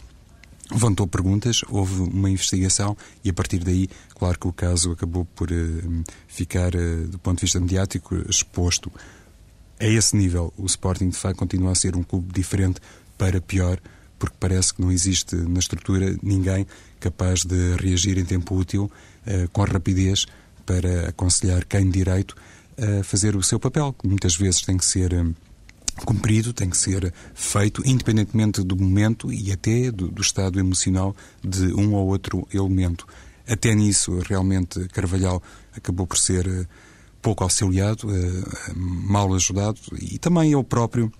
levantou 0.71 1.05
perguntas, 1.05 1.61
houve 1.69 2.01
uma 2.01 2.29
investigação 2.29 2.95
e 3.23 3.29
a 3.29 3.33
partir 3.33 3.59
daí, 3.59 3.89
claro 4.15 4.39
que 4.39 4.47
o 4.47 4.53
caso 4.53 4.91
acabou 4.91 5.25
por 5.25 5.51
uh, 5.51 6.03
ficar, 6.27 6.73
uh, 6.73 7.07
do 7.07 7.19
ponto 7.19 7.39
de 7.39 7.41
vista 7.41 7.59
mediático, 7.59 8.15
exposto. 8.29 8.91
A 9.79 9.85
esse 9.85 10.15
nível, 10.15 10.53
o 10.57 10.65
Sporting 10.65 11.09
de 11.09 11.17
facto 11.17 11.37
continua 11.37 11.71
a 11.71 11.75
ser 11.75 11.95
um 11.95 12.03
clube 12.03 12.31
diferente 12.33 12.79
para 13.17 13.41
pior, 13.41 13.79
porque 14.21 14.37
parece 14.39 14.75
que 14.75 14.81
não 14.83 14.91
existe 14.91 15.35
na 15.35 15.57
estrutura 15.57 16.15
ninguém 16.21 16.67
capaz 16.99 17.43
de 17.43 17.75
reagir 17.77 18.19
em 18.19 18.23
tempo 18.23 18.55
útil, 18.55 18.83
uh, 19.25 19.49
com 19.51 19.63
rapidez, 19.63 20.27
para 20.63 21.09
aconselhar 21.09 21.65
quem 21.65 21.85
de 21.85 21.91
direito 21.91 22.35
a 22.77 23.03
fazer 23.03 23.35
o 23.35 23.41
seu 23.41 23.59
papel, 23.59 23.93
que 23.93 24.07
muitas 24.07 24.35
vezes 24.35 24.61
tem 24.61 24.77
que 24.77 24.85
ser 24.85 25.11
cumprido, 26.05 26.53
tem 26.53 26.69
que 26.69 26.77
ser 26.77 27.11
feito, 27.33 27.81
independentemente 27.83 28.63
do 28.63 28.75
momento 28.75 29.33
e 29.33 29.51
até 29.51 29.91
do, 29.91 30.07
do, 30.07 30.21
estado 30.21 30.59
emocional 30.59 31.15
de 31.43 31.73
um 31.73 31.93
ou 31.93 32.07
outro 32.07 32.47
elemento. 32.53 33.07
Até 33.47 33.73
nisso, 33.73 34.19
realmente, 34.19 34.87
Carvalhal 34.89 35.41
acabou 35.75 36.05
por 36.05 36.17
ser 36.17 36.47
uh, 36.47 36.67
pouco 37.21 37.43
auxiliado, 37.43 38.07
mal 38.75 39.33
ajudado 39.33 39.79
e 39.99 40.17
também 40.17 40.51
eu 40.51 40.63
próprio 40.63 41.11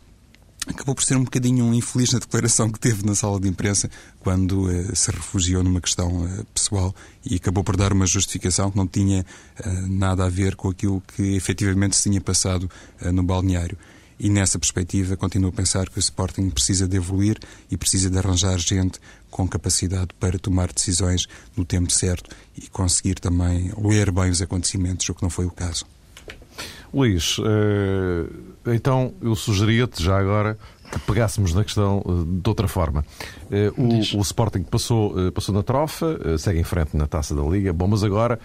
acabou 0.68 0.96
por 0.96 1.04
ser 1.04 1.18
um 1.18 1.24
bocadinho 1.24 1.74
infeliz 1.74 2.12
na 2.12 2.20
declaração 2.20 2.70
que 2.70 2.80
teve 2.80 3.06
na 3.06 3.16
sala 3.16 3.40
de 3.40 3.48
imprensa 3.48 3.90
quando 4.20 4.70
uh, 4.70 4.96
se 4.96 5.12
refugiou 5.12 5.64
numa 5.64 5.82
questão 5.82 6.28
pessoal 6.54 6.94
e 7.26 7.36
acabou 7.36 7.64
por 7.64 7.76
dar 7.76 7.94
uma 7.94 8.06
justificação 8.06 8.72
que 8.72 8.78
não 8.78 8.88
tinha 8.88 9.26
nada 9.88 10.26
a 10.26 10.30
ver 10.30 10.56
com 10.56 10.70
aquilo 10.70 11.02
que 11.16 11.36
efetivamente 11.36 11.96
se 11.96 12.04
tinha 12.10 12.22
passado 12.22 12.70
no 13.12 13.22
balneário. 13.22 13.78
e 14.20 14.30
nessa 14.30 14.60
perspectiva 14.60 15.18
continuo 15.18 15.50
a 15.50 15.54
pensar 15.54 15.90
que 15.90 15.98
o 15.98 16.00
Sporting 16.00 16.50
precisa 16.50 16.88
de 16.88 16.98
evoluir 16.98 17.40
e 17.70 17.78
precisa 17.78 18.10
de 18.10 18.18
arranjar 18.18 18.58
gente 18.60 19.00
com 19.32 19.48
capacidade 19.48 20.10
para 20.20 20.38
tomar 20.38 20.72
decisões 20.72 21.28
no 21.56 21.66
tempo 21.66 21.92
certo 21.92 22.30
e 22.56 22.68
conseguir 22.68 23.16
também 23.16 23.72
ler 23.78 24.12
bem 24.12 24.30
os 24.30 24.42
acontecimentos, 24.42 25.08
o 25.10 25.16
que 25.16 25.24
não 25.24 25.30
foi 25.30 25.46
o 25.46 25.52
caso. 25.52 25.86
Luís, 26.94 27.38
eh, 27.40 28.74
então 28.74 29.14
eu 29.22 29.36
sugeria-te 29.36 30.04
já 30.04 30.18
agora 30.20 30.58
que 30.92 31.00
pegássemos 31.00 31.54
na 31.54 31.64
questão 31.64 32.04
eh, 32.06 32.42
de 32.42 32.50
outra 32.50 32.68
forma. 32.68 33.06
Eh, 33.50 33.72
o, 33.78 34.18
o, 34.18 34.22
Sporting 34.22 34.64
passou, 34.64 35.32
passou 35.32 35.56
na 35.56 35.64
trofa, 35.64 36.38
segue 36.38 36.60
em 36.60 36.64
frente 36.64 36.96
na 36.96 37.08
taça 37.08 37.34
da 37.34 37.42
Liga. 37.44 37.72
Bom, 37.72 37.88
mas 37.88 38.04
agora 38.04 38.40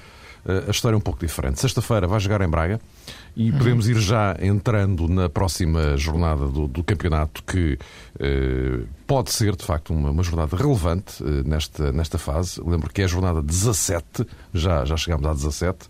a 0.66 0.70
história 0.70 0.94
é 0.94 0.98
um 0.98 1.00
pouco 1.00 1.18
diferente. 1.18 1.60
Sexta-feira 1.60 2.06
vai 2.06 2.20
jogar 2.20 2.40
em 2.40 2.48
Braga 2.48 2.80
e 3.36 3.50
uhum. 3.50 3.58
podemos 3.58 3.86
ir 3.86 3.98
já 3.98 4.34
entrando 4.40 5.06
na 5.08 5.28
próxima 5.28 5.96
jornada 5.96 6.46
do, 6.46 6.66
do 6.66 6.82
campeonato, 6.82 7.42
que 7.42 7.78
eh, 8.18 8.80
pode 9.06 9.30
ser, 9.30 9.54
de 9.54 9.64
facto, 9.64 9.92
uma, 9.92 10.10
uma 10.10 10.22
jornada 10.22 10.56
relevante 10.56 11.22
eh, 11.22 11.42
nesta, 11.44 11.92
nesta 11.92 12.16
fase. 12.16 12.62
Lembro 12.64 12.90
que 12.90 13.02
é 13.02 13.04
a 13.04 13.08
jornada 13.08 13.42
17, 13.42 14.26
já, 14.54 14.86
já 14.86 14.96
chegámos 14.96 15.26
à 15.26 15.34
17. 15.34 15.86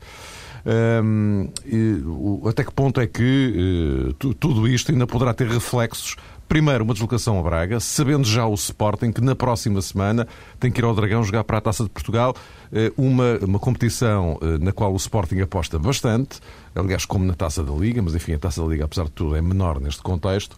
E, 1.65 2.03
o, 2.05 2.49
até 2.49 2.65
que 2.65 2.73
ponto 2.73 3.01
é 3.01 3.07
que 3.07 4.11
uh, 4.21 4.35
tudo 4.35 4.67
isto 4.67 4.91
ainda 4.91 5.07
poderá 5.07 5.33
ter 5.33 5.47
reflexos 5.47 6.17
Primeiro, 6.49 6.85
uma 6.85 6.93
deslocação 6.93 7.41
a 7.41 7.43
Braga, 7.43 7.81
sabendo 7.81 8.25
já 8.25 8.47
o 8.47 8.55
Sporting 8.55 9.11
que 9.11 9.21
na 9.21 9.35
próxima 9.35 9.83
semana 9.83 10.29
tem 10.61 10.71
que 10.71 10.81
ir 10.81 10.85
ao 10.85 10.95
Dragão 10.95 11.23
jogar 11.25 11.43
para 11.43 11.59
a 11.59 11.61
Taça 11.61 11.83
de 11.83 11.91
Portugal, 11.91 12.37
eh, 12.73 12.93
uma, 12.97 13.37
uma 13.43 13.59
competição 13.59 14.39
eh, 14.41 14.59
na 14.59 14.71
qual 14.71 14.93
o 14.93 14.97
Sporting 14.97 15.41
aposta 15.41 15.77
bastante, 15.77 16.39
aliás, 16.73 17.05
como 17.05 17.25
na 17.25 17.35
Taça 17.35 17.65
da 17.65 17.73
Liga, 17.73 18.01
mas 18.01 18.15
enfim, 18.15 18.35
a 18.35 18.39
Taça 18.39 18.63
da 18.63 18.69
Liga, 18.69 18.85
apesar 18.85 19.07
de 19.07 19.11
tudo, 19.11 19.35
é 19.35 19.43
menor 19.43 19.81
neste 19.81 20.03
contexto. 20.03 20.57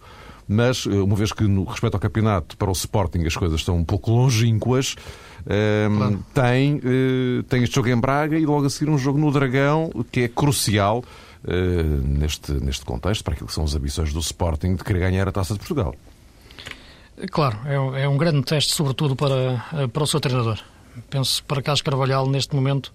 Mas, 0.51 0.87
eh, 0.87 0.89
uma 0.89 1.15
vez 1.15 1.31
que 1.31 1.43
no 1.43 1.63
respeito 1.63 1.93
ao 1.93 1.99
campeonato, 1.99 2.57
para 2.57 2.69
o 2.69 2.73
Sporting 2.73 3.25
as 3.25 3.37
coisas 3.37 3.59
estão 3.59 3.77
um 3.77 3.85
pouco 3.85 4.11
longínquas, 4.11 4.95
claro. 5.45 6.25
tem, 6.33 6.81
tem 7.47 7.63
este 7.63 7.75
jogo 7.75 7.87
em 7.87 7.97
Braga 7.97 8.37
e 8.37 8.45
logo 8.45 8.65
a 8.65 8.69
seguir 8.69 8.89
um 8.89 8.97
jogo 8.97 9.19
no 9.19 9.31
Dragão, 9.31 9.89
que 10.11 10.21
é 10.21 10.27
crucial 10.27 11.03
eh, 11.47 11.83
neste, 12.03 12.51
neste 12.53 12.83
contexto, 12.83 13.23
para 13.23 13.33
aquilo 13.33 13.47
que 13.47 13.53
são 13.53 13.63
os 13.63 13.73
ambições 13.73 14.11
do 14.11 14.19
Sporting 14.19 14.75
de 14.75 14.83
querer 14.83 14.99
ganhar 14.99 15.27
a 15.27 15.31
Taça 15.31 15.53
de 15.53 15.59
Portugal. 15.59 15.95
Claro, 17.31 17.59
é, 17.65 18.03
é 18.03 18.09
um 18.09 18.17
grande 18.17 18.43
teste, 18.43 18.73
sobretudo 18.73 19.15
para, 19.15 19.65
eh, 19.73 19.87
para 19.87 20.03
o 20.03 20.07
seu 20.07 20.19
treinador. 20.19 20.59
Penso 21.09 21.43
para 21.45 21.61
Carlos 21.61 21.81
Carvalhal, 21.81 22.27
neste 22.27 22.53
momento, 22.53 22.93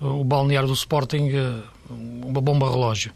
o 0.00 0.22
balneário 0.22 0.68
do 0.68 0.74
Sporting, 0.74 1.30
eh, 1.30 1.62
uma 1.88 2.42
bomba 2.42 2.70
relógio. 2.70 3.12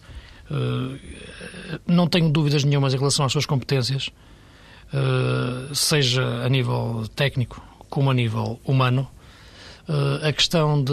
Não 1.86 2.06
tenho 2.06 2.30
dúvidas 2.30 2.64
nenhumas 2.64 2.94
em 2.94 2.98
relação 2.98 3.26
às 3.26 3.32
suas 3.32 3.46
competências, 3.46 4.10
seja 5.74 6.22
a 6.44 6.48
nível 6.48 7.04
técnico 7.14 7.62
como 7.90 8.10
a 8.10 8.14
nível 8.14 8.60
humano. 8.64 9.08
A 10.22 10.32
questão 10.32 10.82
de, 10.82 10.92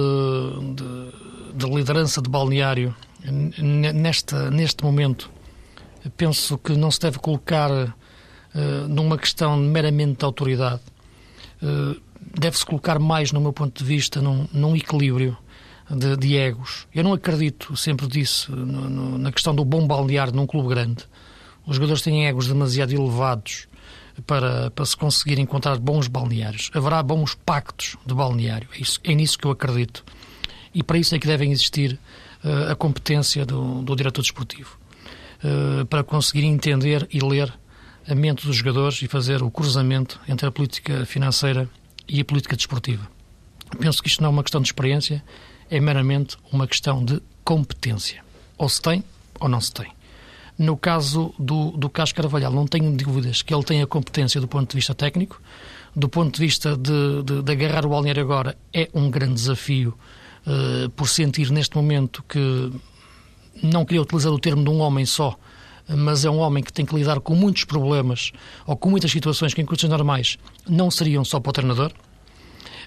de, 0.75 1.65
de 1.65 1.75
liderança 1.75 2.21
de 2.21 2.29
balneário 2.29 2.95
nesta, 3.93 4.51
neste 4.51 4.83
momento, 4.83 5.31
penso 6.17 6.57
que 6.57 6.75
não 6.75 6.91
se 6.91 6.99
deve 6.99 7.19
colocar 7.19 7.95
numa 8.87 9.17
questão 9.17 9.57
meramente 9.57 10.19
de 10.19 10.25
autoridade. 10.25 10.81
Deve-se 12.39 12.65
colocar 12.65 12.99
mais, 12.99 13.31
no 13.31 13.41
meu 13.41 13.51
ponto 13.51 13.83
de 13.83 13.87
vista, 13.87 14.21
num, 14.21 14.47
num 14.53 14.75
equilíbrio 14.75 15.37
de, 15.95 16.17
de, 16.17 16.37
egos. 16.37 16.87
Eu 16.93 17.03
não 17.03 17.13
acredito, 17.13 17.75
sempre 17.77 18.07
disse, 18.07 18.51
no, 18.51 18.89
no, 18.89 19.17
na 19.17 19.31
questão 19.31 19.53
do 19.53 19.63
bom 19.63 19.85
balnear 19.85 20.33
num 20.33 20.45
clube 20.45 20.69
grande. 20.69 21.05
Os 21.65 21.75
jogadores 21.75 22.01
têm 22.01 22.27
egos 22.27 22.47
demasiado 22.47 22.91
elevados 22.93 23.67
para, 24.25 24.69
para 24.71 24.85
se 24.85 24.95
conseguir 24.95 25.39
encontrar 25.39 25.77
bons 25.77 26.07
balneários. 26.07 26.69
Haverá 26.73 27.01
bons 27.01 27.35
pactos 27.35 27.95
de 28.05 28.13
balneário. 28.13 28.67
É, 28.73 28.81
isso, 28.81 28.99
é 29.03 29.13
nisso 29.13 29.37
que 29.37 29.45
eu 29.45 29.51
acredito. 29.51 30.03
E 30.73 30.83
para 30.83 30.97
isso 30.97 31.15
é 31.15 31.19
que 31.19 31.27
devem 31.27 31.51
existir 31.51 31.99
uh, 32.43 32.71
a 32.71 32.75
competência 32.75 33.45
do, 33.45 33.81
do 33.81 33.95
diretor 33.95 34.21
desportivo. 34.21 34.77
Uh, 35.43 35.85
para 35.85 36.03
conseguir 36.03 36.45
entender 36.45 37.07
e 37.11 37.19
ler 37.19 37.53
a 38.07 38.15
mente 38.15 38.45
dos 38.45 38.55
jogadores 38.55 39.01
e 39.01 39.07
fazer 39.07 39.41
o 39.41 39.51
cruzamento 39.51 40.19
entre 40.27 40.47
a 40.47 40.51
política 40.51 41.05
financeira 41.05 41.69
e 42.07 42.19
a 42.19 42.25
política 42.25 42.55
desportiva. 42.55 43.07
Penso 43.79 44.01
que 44.01 44.09
isto 44.09 44.21
não 44.21 44.27
é 44.27 44.31
uma 44.31 44.43
questão 44.43 44.61
de 44.61 44.67
experiência, 44.67 45.23
é 45.69 45.79
meramente 45.79 46.37
uma 46.51 46.67
questão 46.67 47.03
de 47.03 47.21
competência. 47.43 48.23
Ou 48.57 48.69
se 48.69 48.81
tem 48.81 49.03
ou 49.39 49.49
não 49.49 49.59
se 49.59 49.71
tem. 49.71 49.91
No 50.57 50.77
caso 50.77 51.33
do, 51.39 51.71
do 51.71 51.89
Casco 51.89 52.21
Carvalhal, 52.21 52.51
não 52.51 52.67
tenho 52.67 52.95
dúvidas 52.95 53.41
que 53.41 53.53
ele 53.53 53.63
tem 53.63 53.81
a 53.81 53.87
competência 53.87 54.39
do 54.39 54.47
ponto 54.47 54.69
de 54.69 54.75
vista 54.75 54.93
técnico. 54.93 55.41
Do 55.95 56.07
ponto 56.07 56.35
de 56.35 56.39
vista 56.39 56.77
de, 56.77 57.23
de, 57.23 57.41
de 57.41 57.51
agarrar 57.51 57.85
o 57.85 57.89
balneário 57.89 58.21
agora, 58.21 58.57
é 58.73 58.89
um 58.93 59.09
grande 59.09 59.35
desafio 59.35 59.97
uh, 60.45 60.89
por 60.91 61.07
sentir 61.07 61.51
neste 61.51 61.75
momento 61.75 62.23
que 62.27 62.71
não 63.61 63.85
queria 63.85 64.01
utilizar 64.01 64.31
o 64.31 64.39
termo 64.39 64.63
de 64.63 64.69
um 64.69 64.79
homem 64.79 65.05
só, 65.05 65.37
mas 65.87 66.25
é 66.25 66.29
um 66.29 66.39
homem 66.39 66.63
que 66.63 66.71
tem 66.71 66.85
que 66.85 66.95
lidar 66.95 67.19
com 67.19 67.35
muitos 67.35 67.63
problemas 67.65 68.31
ou 68.65 68.75
com 68.75 68.89
muitas 68.89 69.11
situações 69.11 69.53
que, 69.53 69.61
em 69.61 69.65
condições 69.65 69.89
normais, 69.89 70.37
não 70.67 70.89
seriam 70.89 71.23
só 71.23 71.39
para 71.39 71.49
o 71.49 71.53
treinador. 71.53 71.91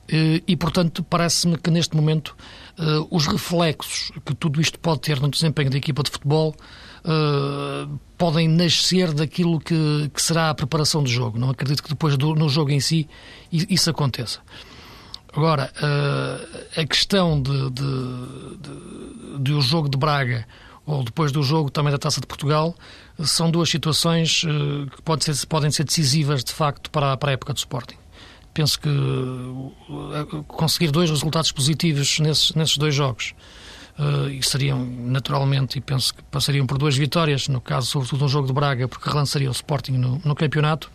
Eh, 0.08 0.42
e, 0.46 0.56
portanto, 0.56 1.02
parece-me 1.02 1.56
que 1.56 1.70
neste 1.70 1.96
momento 1.96 2.36
uh, 2.78 3.06
os 3.10 3.26
reflexos 3.26 4.12
que 4.24 4.34
tudo 4.34 4.60
isto 4.60 4.78
pode 4.78 5.00
ter 5.00 5.20
no 5.20 5.28
desempenho 5.28 5.70
da 5.70 5.76
equipa 5.76 6.02
de 6.02 6.10
futebol 6.10 6.54
uh, 7.04 7.98
podem 8.16 8.48
nascer 8.48 9.12
daquilo 9.12 9.58
que, 9.58 10.10
que, 10.14 10.22
será 10.22 10.50
a 10.50 10.54
preparação 10.54 11.02
do 11.02 11.08
jogo. 11.08 11.38
Não 11.38 11.50
acredito 11.50 11.82
que 11.82 11.88
depois 11.88 12.16
do, 12.16 12.34
no 12.34 12.48
jogo 12.48 12.70
em 12.70 12.80
si 12.80 13.08
isso 13.52 13.90
aconteça. 13.90 14.40
Agora, 15.34 15.70
a 16.74 16.86
questão 16.86 17.42
de, 17.42 17.70
de, 17.70 17.82
de, 18.58 19.38
de, 19.38 19.52
o 19.52 19.60
jogo 19.60 19.86
de 19.86 19.98
Braga 19.98 20.46
ou 20.86 21.04
depois 21.04 21.30
do 21.30 21.42
jogo 21.42 21.70
também 21.70 21.92
da 21.92 21.98
Taça 21.98 22.22
de 22.22 22.26
Portugal 22.26 22.74
são 23.22 23.50
duas 23.50 23.68
situações 23.68 24.40
que 24.40 25.02
pode 25.02 25.24
ser, 25.24 25.46
podem 25.46 25.70
ser 25.70 25.84
decisivas 25.84 26.42
de 26.42 26.54
facto 26.54 26.90
para, 26.90 27.18
para 27.18 27.32
a 27.32 27.34
época 27.34 27.52
do 27.52 27.58
Sporting. 27.58 27.98
Penso 28.56 28.80
que 28.80 28.88
uh, 28.88 30.44
conseguir 30.48 30.90
dois 30.90 31.10
resultados 31.10 31.52
positivos 31.52 32.18
nesses, 32.20 32.54
nesses 32.54 32.78
dois 32.78 32.94
jogos 32.94 33.34
e 34.30 34.42
seriam 34.42 34.84
naturalmente, 34.84 35.78
e 35.78 35.80
penso 35.80 36.14
que 36.14 36.22
passariam 36.24 36.66
por 36.66 36.76
duas 36.76 36.96
vitórias, 36.96 37.48
no 37.48 37.62
caso, 37.62 37.86
sobretudo 37.86 38.22
no 38.22 38.28
jogo 38.28 38.46
de 38.46 38.52
Braga, 38.52 38.86
porque 38.86 39.08
relançaria 39.08 39.48
o 39.48 39.52
Sporting 39.52 39.92
no, 39.92 40.20
no 40.22 40.34
campeonato, 40.34 40.90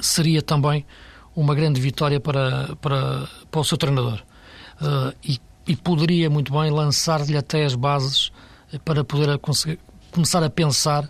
seria 0.00 0.40
também 0.40 0.86
uma 1.34 1.54
grande 1.54 1.80
vitória 1.80 2.20
para, 2.20 2.76
para, 2.80 3.28
para 3.50 3.60
o 3.60 3.64
seu 3.64 3.76
treinador. 3.78 4.22
Uh, 4.80 5.14
e, 5.24 5.40
e, 5.66 5.76
poderia 5.76 6.30
muito 6.30 6.52
bem 6.52 6.70
lançar-lhe 6.70 7.36
até 7.36 7.64
as 7.64 7.74
bases 7.74 8.32
para 8.84 9.04
poder 9.04 9.30
a 9.30 9.38
começar 9.38 10.42
a 10.42 10.50
pensar 10.50 11.08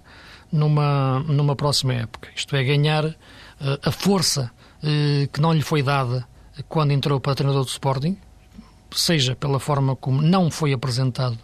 numa, 0.51 1.21
numa 1.21 1.55
próxima 1.55 1.95
época. 1.95 2.29
Isto 2.35 2.57
é, 2.57 2.65
ganhar 2.65 3.05
uh, 3.05 3.15
a 3.83 3.91
força 3.91 4.51
uh, 4.51 4.60
que 5.33 5.41
não 5.41 5.53
lhe 5.53 5.63
foi 5.63 5.83
dada 5.83 6.27
quando 6.69 6.93
entrou 6.93 7.21
para 7.21 7.35
treinador 7.35 7.65
do 7.65 7.69
Sporting, 7.69 8.17
seja 8.93 9.37
pela 9.37 9.61
forma 9.61 9.95
como 9.97 10.21
não 10.23 10.51
foi 10.51 10.73
apresentado, 10.73 11.39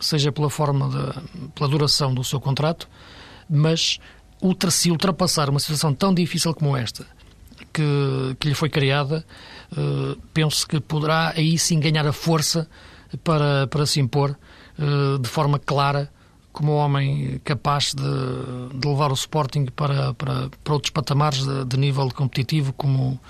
seja 0.00 0.32
pela 0.32 0.50
forma 0.50 0.88
de, 0.88 1.50
pela 1.50 1.68
duração 1.68 2.12
do 2.12 2.24
seu 2.24 2.40
contrato, 2.40 2.88
mas 3.48 3.98
ultra, 4.42 4.70
se 4.70 4.90
ultrapassar 4.90 5.48
uma 5.48 5.60
situação 5.60 5.94
tão 5.94 6.12
difícil 6.12 6.54
como 6.54 6.76
esta, 6.76 7.06
que, 7.72 8.36
que 8.38 8.48
lhe 8.48 8.54
foi 8.54 8.68
criada, 8.68 9.24
uh, 9.72 10.20
penso 10.32 10.66
que 10.66 10.80
poderá 10.80 11.32
aí 11.36 11.58
sim 11.58 11.78
ganhar 11.80 12.06
a 12.06 12.12
força 12.12 12.68
para, 13.22 13.66
para 13.66 13.86
se 13.86 14.00
impor 14.00 14.36
uh, 14.78 15.18
de 15.18 15.28
forma 15.28 15.58
clara 15.58 16.10
como 16.58 16.74
homem 16.74 17.40
capaz 17.44 17.94
de, 17.94 18.02
de 18.76 18.88
levar 18.88 19.12
o 19.12 19.14
Sporting 19.14 19.66
para, 19.66 20.12
para, 20.14 20.50
para 20.64 20.74
outros 20.74 20.90
patamares 20.90 21.46
de, 21.46 21.64
de 21.64 21.76
nível 21.76 22.10
competitivo 22.10 22.72
como 22.72 23.20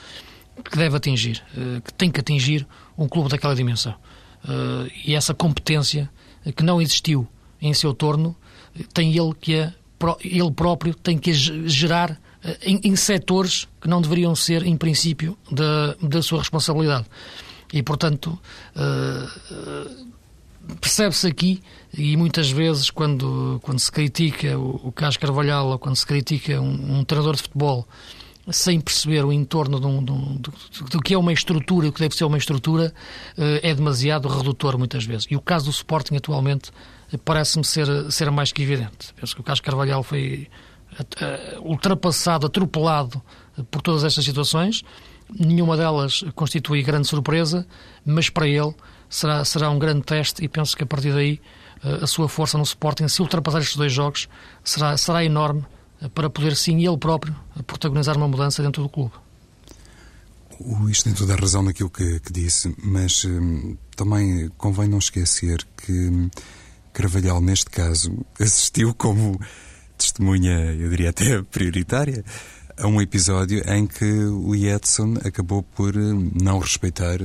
que 0.65 0.79
deve 0.79 0.97
atingir, 0.97 1.45
uh, 1.55 1.83
que 1.83 1.93
tem 1.93 2.11
que 2.11 2.19
atingir 2.19 2.67
um 2.97 3.07
clube 3.07 3.29
daquela 3.29 3.55
dimensão. 3.55 3.95
e 5.05 5.15
essa 5.15 5.35
competência 5.35 6.11
que 6.57 6.63
não 6.63 6.81
existiu 6.81 7.29
em 7.61 7.75
seu 7.75 7.93
torno, 7.93 8.35
tem 8.95 9.15
ele 9.15 9.35
que 9.39 9.61
a, 9.61 9.75
ele 10.25 10.51
próprio 10.51 10.95
tem 10.95 11.19
que 11.19 11.35
gerar 11.35 12.19
em, 12.63 12.81
em 12.83 12.97
setores 12.97 13.69
que 13.79 13.89
não 13.89 14.01
deveriam 14.01 14.35
ser, 14.35 14.65
em 14.65 14.77
princípio, 14.77 15.37
da, 15.53 15.95
da 16.01 16.23
sua 16.23 16.39
responsabilidade. 16.39 17.05
E, 17.73 17.83
portanto, 17.83 18.39
percebe-se 20.81 21.27
aqui, 21.27 21.63
e 21.97 22.17
muitas 22.17 22.51
vezes, 22.51 22.91
quando, 22.91 23.59
quando 23.63 23.79
se 23.79 23.91
critica 23.91 24.59
o, 24.59 24.89
o 24.89 24.93
Carlos 24.93 25.17
Carvalhal 25.17 25.69
ou 25.69 25.79
quando 25.79 25.97
se 25.97 26.07
critica 26.07 26.61
um, 26.61 26.99
um 26.99 27.05
treinador 27.05 27.37
de 27.37 27.43
futebol 27.43 27.87
sem 28.51 28.81
perceber 28.81 29.25
o 29.25 29.33
entorno 29.33 29.79
do, 29.79 30.01
do, 30.01 30.53
do, 30.91 31.01
que 31.01 31.13
é 31.13 31.19
uma 31.19 31.33
estrutura 31.33 31.87
e 31.87 31.89
o 31.91 31.93
que 31.93 32.01
deve 32.01 32.15
ser 32.15 32.25
uma 32.25 32.39
estrutura, 32.39 32.95
uh, 33.37 33.43
é 33.63 33.75
demasiado 33.75 34.27
redutor 34.29 34.79
muitas 34.79 35.05
vezes. 35.05 35.27
E 35.31 35.37
o 35.37 35.41
caso 35.41 35.67
do 35.67 35.71
Sporting 35.71 36.17
atualmente 36.17 36.71
parece-me 37.25 37.65
ser, 37.65 37.87
ser 38.11 38.31
mais 38.31 38.53
que 38.53 38.63
evidente. 38.63 39.13
Penso 39.19 39.35
que 39.35 39.41
o 39.41 39.45
Carlos 39.45 39.61
Carvalhal 39.61 40.03
foi 40.03 40.49
uh, 40.99 41.69
ultrapassado, 41.69 42.47
atropelado 42.47 43.23
por 43.71 43.83
todas 43.83 44.05
estas 44.05 44.25
situações. 44.25 44.83
Nenhuma 45.39 45.77
delas 45.77 46.25
constitui 46.35 46.83
grande 46.83 47.07
surpresa, 47.07 47.67
mas 48.05 48.31
para 48.31 48.49
ele 48.49 48.75
será, 49.09 49.45
será 49.45 49.71
um 49.71 49.79
grande 49.79 50.03
teste 50.03 50.45
e 50.45 50.49
penso 50.49 50.77
que 50.77 50.83
a 50.83 50.87
partir 50.87 51.13
daí 51.13 51.41
uh, 51.85 52.05
a 52.05 52.07
sua 52.07 52.29
força 52.29 52.57
no 52.59 52.65
Sporting, 52.65 53.09
se 53.09 53.23
ultrapassar 53.23 53.61
estes 53.61 53.77
dois 53.77 53.93
jogos, 53.93 54.29
será, 54.65 54.97
será 54.97 55.25
enorme 55.25 55.65
para 56.15 56.31
poder 56.31 56.55
sim 56.55 56.87
ele 56.87 56.97
próprio 56.97 57.35
protagonizar 57.67 58.17
uma 58.17 58.29
mudança 58.29 58.63
dentro 58.63 58.83
do 58.83 58.89
clube. 58.89 59.13
O 60.61 60.77
Luís 60.77 61.03
tem 61.03 61.13
toda 61.13 61.35
a 61.35 61.37
razão 61.37 61.63
naquilo 61.63 61.91
que, 61.91 62.21
que 62.21 62.33
disse, 62.33 62.75
mas 62.83 63.25
hum, 63.25 63.77
também 63.97 64.51
convém 64.57 64.89
não 64.89 64.99
esquecer 64.99 65.65
que 65.77 65.93
hum, 65.93 66.31
Carvalhal, 66.93 67.41
neste 67.41 67.71
caso, 67.71 68.13
assistiu 68.41 68.93
como 68.95 69.41
testemunha, 69.97 70.73
eu 70.75 70.89
diria 70.91 71.11
até 71.11 71.43
prioritária, 71.43 72.25
a 72.79 72.87
um 72.87 73.01
episódio 73.01 73.63
em 73.71 73.87
que 73.87 74.05
o 74.05 74.55
Edson 74.55 75.15
acabou 75.25 75.63
por 75.63 75.97
hum, 75.97 76.31
não 76.41 76.59
respeitar 76.59 77.19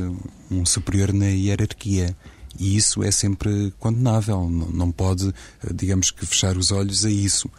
um 0.50 0.66
superior 0.66 1.14
na 1.14 1.28
hierarquia. 1.28 2.16
E 2.60 2.76
isso 2.76 3.04
é 3.04 3.12
sempre 3.12 3.74
condenável. 3.80 4.50
Não 4.50 4.92
pode, 4.92 5.34
digamos 5.74 6.12
que, 6.12 6.26
fechar 6.26 6.56
os 6.56 6.72
olhos 6.72 7.04
a 7.04 7.10
isso. 7.10 7.50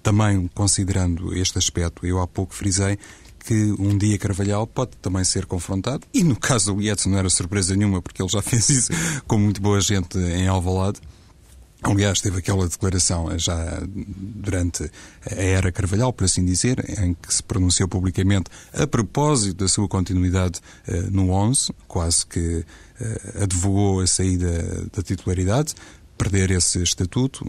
Também 0.00 0.48
considerando 0.54 1.36
este 1.36 1.58
aspecto, 1.58 2.06
eu 2.06 2.20
há 2.20 2.26
pouco 2.26 2.54
frisei 2.54 2.98
que 3.44 3.74
um 3.78 3.96
dia 3.96 4.18
Carvalhal 4.18 4.66
pode 4.66 4.92
também 4.98 5.24
ser 5.24 5.46
confrontado, 5.46 6.06
e 6.12 6.22
no 6.22 6.36
caso 6.36 6.74
do 6.74 6.82
Edson 6.82 7.08
não 7.08 7.18
era 7.18 7.30
surpresa 7.30 7.74
nenhuma, 7.74 8.02
porque 8.02 8.22
ele 8.22 8.28
já 8.28 8.42
fez 8.42 8.68
isso 8.68 8.92
com 9.26 9.38
muito 9.38 9.60
boa 9.60 9.80
gente 9.80 10.18
em 10.18 10.46
Alvalade. 10.46 11.00
Aliás, 11.82 12.20
teve 12.20 12.38
aquela 12.38 12.68
declaração 12.68 13.38
já 13.38 13.82
durante 13.86 14.90
a 15.30 15.34
era 15.34 15.72
Carvalhal, 15.72 16.12
por 16.12 16.24
assim 16.24 16.44
dizer, 16.44 16.84
em 17.00 17.14
que 17.14 17.32
se 17.32 17.42
pronunciou 17.42 17.88
publicamente 17.88 18.50
a 18.74 18.86
propósito 18.86 19.64
da 19.64 19.68
sua 19.68 19.88
continuidade 19.88 20.60
uh, 20.88 21.10
no 21.10 21.30
11, 21.30 21.72
quase 21.88 22.26
que 22.26 22.58
uh, 22.58 23.42
advogou 23.42 24.00
a 24.00 24.06
saída 24.06 24.86
da 24.94 25.02
titularidade, 25.02 25.74
perder 26.18 26.50
esse 26.50 26.82
estatuto. 26.82 27.46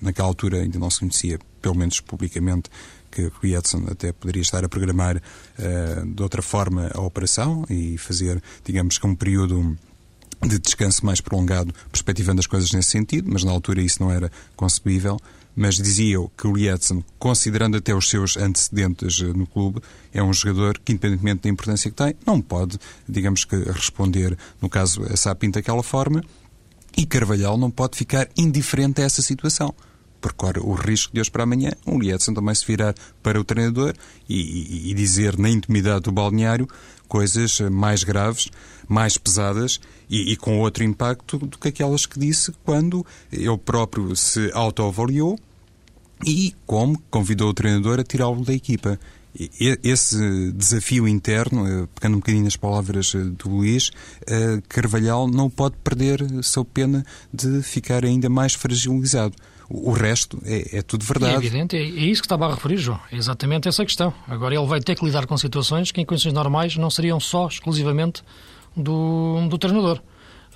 Naquela 0.00 0.28
altura 0.28 0.62
ainda 0.62 0.78
não 0.78 0.88
se 0.88 1.00
conhecia, 1.00 1.38
pelo 1.60 1.74
menos 1.74 2.00
publicamente, 2.00 2.70
que 3.10 3.26
o 3.26 3.46
Edson 3.46 3.84
até 3.90 4.12
poderia 4.12 4.42
estar 4.42 4.64
a 4.64 4.68
programar 4.68 5.18
uh, 5.18 6.06
de 6.06 6.22
outra 6.22 6.40
forma 6.40 6.90
a 6.94 7.02
operação 7.02 7.66
e 7.68 7.98
fazer, 7.98 8.42
digamos 8.64 8.96
que 8.96 9.06
um 9.06 9.14
período 9.14 9.76
de 10.46 10.58
descanso 10.58 11.04
mais 11.04 11.20
prolongado, 11.20 11.74
perspectivando 11.90 12.40
as 12.40 12.46
coisas 12.46 12.70
nesse 12.72 12.90
sentido, 12.90 13.30
mas 13.30 13.44
na 13.44 13.50
altura 13.50 13.82
isso 13.82 14.02
não 14.02 14.10
era 14.10 14.30
concebível. 14.56 15.18
Mas 15.56 15.76
dizia 15.76 16.14
eu 16.16 16.30
que 16.36 16.48
o 16.48 16.58
Edson, 16.58 17.02
considerando 17.16 17.76
até 17.76 17.94
os 17.94 18.10
seus 18.10 18.36
antecedentes 18.36 19.20
eh, 19.20 19.26
no 19.26 19.46
clube, 19.46 19.80
é 20.12 20.20
um 20.20 20.32
jogador 20.32 20.80
que, 20.84 20.92
independentemente 20.92 21.42
da 21.42 21.48
importância 21.48 21.88
que 21.90 21.96
tem, 21.96 22.14
não 22.26 22.40
pode, 22.40 22.76
digamos 23.08 23.44
que, 23.44 23.56
responder, 23.56 24.36
no 24.60 24.68
caso, 24.68 25.04
a 25.04 25.16
Sapinto 25.16 25.58
daquela 25.58 25.82
forma, 25.82 26.24
e 26.96 27.06
Carvalhal 27.06 27.56
não 27.56 27.70
pode 27.70 27.96
ficar 27.96 28.28
indiferente 28.36 29.00
a 29.00 29.04
essa 29.04 29.22
situação 29.22 29.72
porque 30.24 30.38
corre 30.38 30.58
o 30.58 30.72
risco 30.72 31.12
de 31.12 31.20
hoje 31.20 31.30
para 31.30 31.42
amanhã 31.42 31.70
o 31.84 32.02
Edson 32.02 32.32
também 32.32 32.54
se 32.54 32.64
virar 32.64 32.94
para 33.22 33.38
o 33.38 33.44
treinador 33.44 33.94
e, 34.26 34.90
e, 34.90 34.94
dizer 34.94 35.36
na 35.38 35.50
intimidade 35.50 36.04
do 36.04 36.12
balneário 36.12 36.66
coisas 37.06 37.60
mais 37.60 38.04
graves, 38.04 38.48
mais 38.88 39.18
pesadas 39.18 39.78
e, 40.08 40.32
e, 40.32 40.36
com 40.36 40.60
outro 40.60 40.82
impacto 40.82 41.36
do 41.36 41.58
que 41.58 41.68
aquelas 41.68 42.06
que 42.06 42.18
disse 42.18 42.54
quando 42.64 43.04
ele 43.30 43.58
próprio 43.58 44.16
se 44.16 44.50
autoavaliou 44.54 45.38
e 46.24 46.54
como 46.64 46.98
convidou 47.10 47.50
o 47.50 47.54
treinador 47.54 48.00
a 48.00 48.02
tirá-lo 48.02 48.42
da 48.42 48.54
equipa. 48.54 48.98
Esse 49.82 50.52
desafio 50.52 51.06
interno, 51.06 51.66
eh, 51.66 51.88
pegando 51.94 52.14
um 52.14 52.20
bocadinho 52.20 52.44
nas 52.44 52.56
palavras 52.56 53.14
eh, 53.14 53.18
do 53.18 53.50
Luís, 53.50 53.90
eh, 54.28 54.62
Carvalhal 54.68 55.28
não 55.28 55.50
pode 55.50 55.74
perder 55.82 56.24
sob 56.42 56.70
pena 56.72 57.04
de 57.32 57.60
ficar 57.60 58.04
ainda 58.04 58.30
mais 58.30 58.54
fragilizado. 58.54 59.34
O 59.68 59.92
resto 59.92 60.40
é, 60.44 60.78
é 60.78 60.82
tudo 60.82 61.04
verdade. 61.04 61.34
É 61.34 61.36
evidente, 61.36 61.76
é, 61.76 61.80
é, 61.80 61.84
isso 61.84 62.20
que 62.20 62.26
estava 62.26 62.46
a 62.46 62.54
referir, 62.54 62.76
João. 62.76 63.00
É 63.10 63.16
exatamente 63.16 63.68
essa 63.68 63.84
questão. 63.84 64.12
Agora 64.28 64.54
ele 64.54 64.66
vai 64.66 64.80
ter 64.80 64.94
que 64.94 65.04
lidar 65.04 65.26
com 65.26 65.36
situações 65.36 65.90
que, 65.90 66.00
em 66.00 66.04
condições 66.04 66.32
normais, 66.32 66.76
não 66.76 66.90
seriam 66.90 67.18
só 67.18 67.48
exclusivamente 67.48 68.22
do, 68.76 69.46
do 69.48 69.58
treinador. 69.58 70.00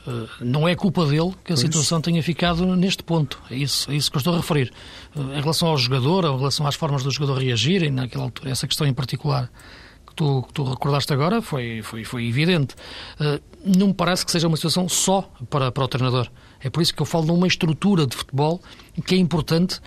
Uh, 0.07 0.29
não 0.41 0.67
é 0.67 0.75
culpa 0.75 1.05
dele 1.05 1.33
que 1.45 1.53
a 1.53 1.57
pois. 1.57 1.61
situação 1.61 2.01
tenha 2.01 2.23
ficado 2.23 2.65
neste 2.77 3.03
ponto. 3.03 3.41
É 3.51 3.57
isso, 3.57 3.91
é 3.91 3.97
isso 3.97 4.11
que 4.11 4.17
eu 4.17 4.21
estou 4.21 4.35
a 4.35 4.37
referir. 4.39 4.73
Uh, 5.15 5.33
em 5.35 5.41
relação 5.41 5.69
ao 5.69 5.77
jogador, 5.77 6.25
em 6.25 6.37
relação 6.37 6.67
às 6.67 6.75
formas 6.75 7.03
do 7.03 7.11
jogador 7.11 7.39
reagirem 7.39 7.91
naquela 7.91 8.25
altura, 8.25 8.51
essa 8.51 8.67
questão 8.67 8.87
em 8.87 8.95
particular 8.95 9.51
que 10.07 10.15
tu, 10.15 10.43
que 10.45 10.53
tu 10.53 10.65
recordaste 10.65 11.13
agora 11.13 11.43
foi, 11.43 11.83
foi, 11.83 12.05
foi 12.05 12.27
evidente. 12.27 12.75
Uh, 13.21 13.41
não 13.65 13.89
me 13.89 13.95
parece 13.95 14.25
que 14.25 14.33
seja 14.33 14.47
uma 14.47 14.57
situação 14.57 14.89
só 14.89 15.31
para, 15.51 15.71
para 15.71 15.85
o 15.85 15.89
treinador. 15.89 16.31
É 16.61 16.71
por 16.71 16.83
isso 16.83 16.95
que 16.95 17.03
eu 17.03 17.07
falo 17.07 17.27
de 17.27 17.33
uma 17.33 17.47
estrutura 17.47 18.07
de 18.07 18.17
futebol 18.17 18.61
que 19.03 19.15
é 19.15 19.19
importante 19.19 19.81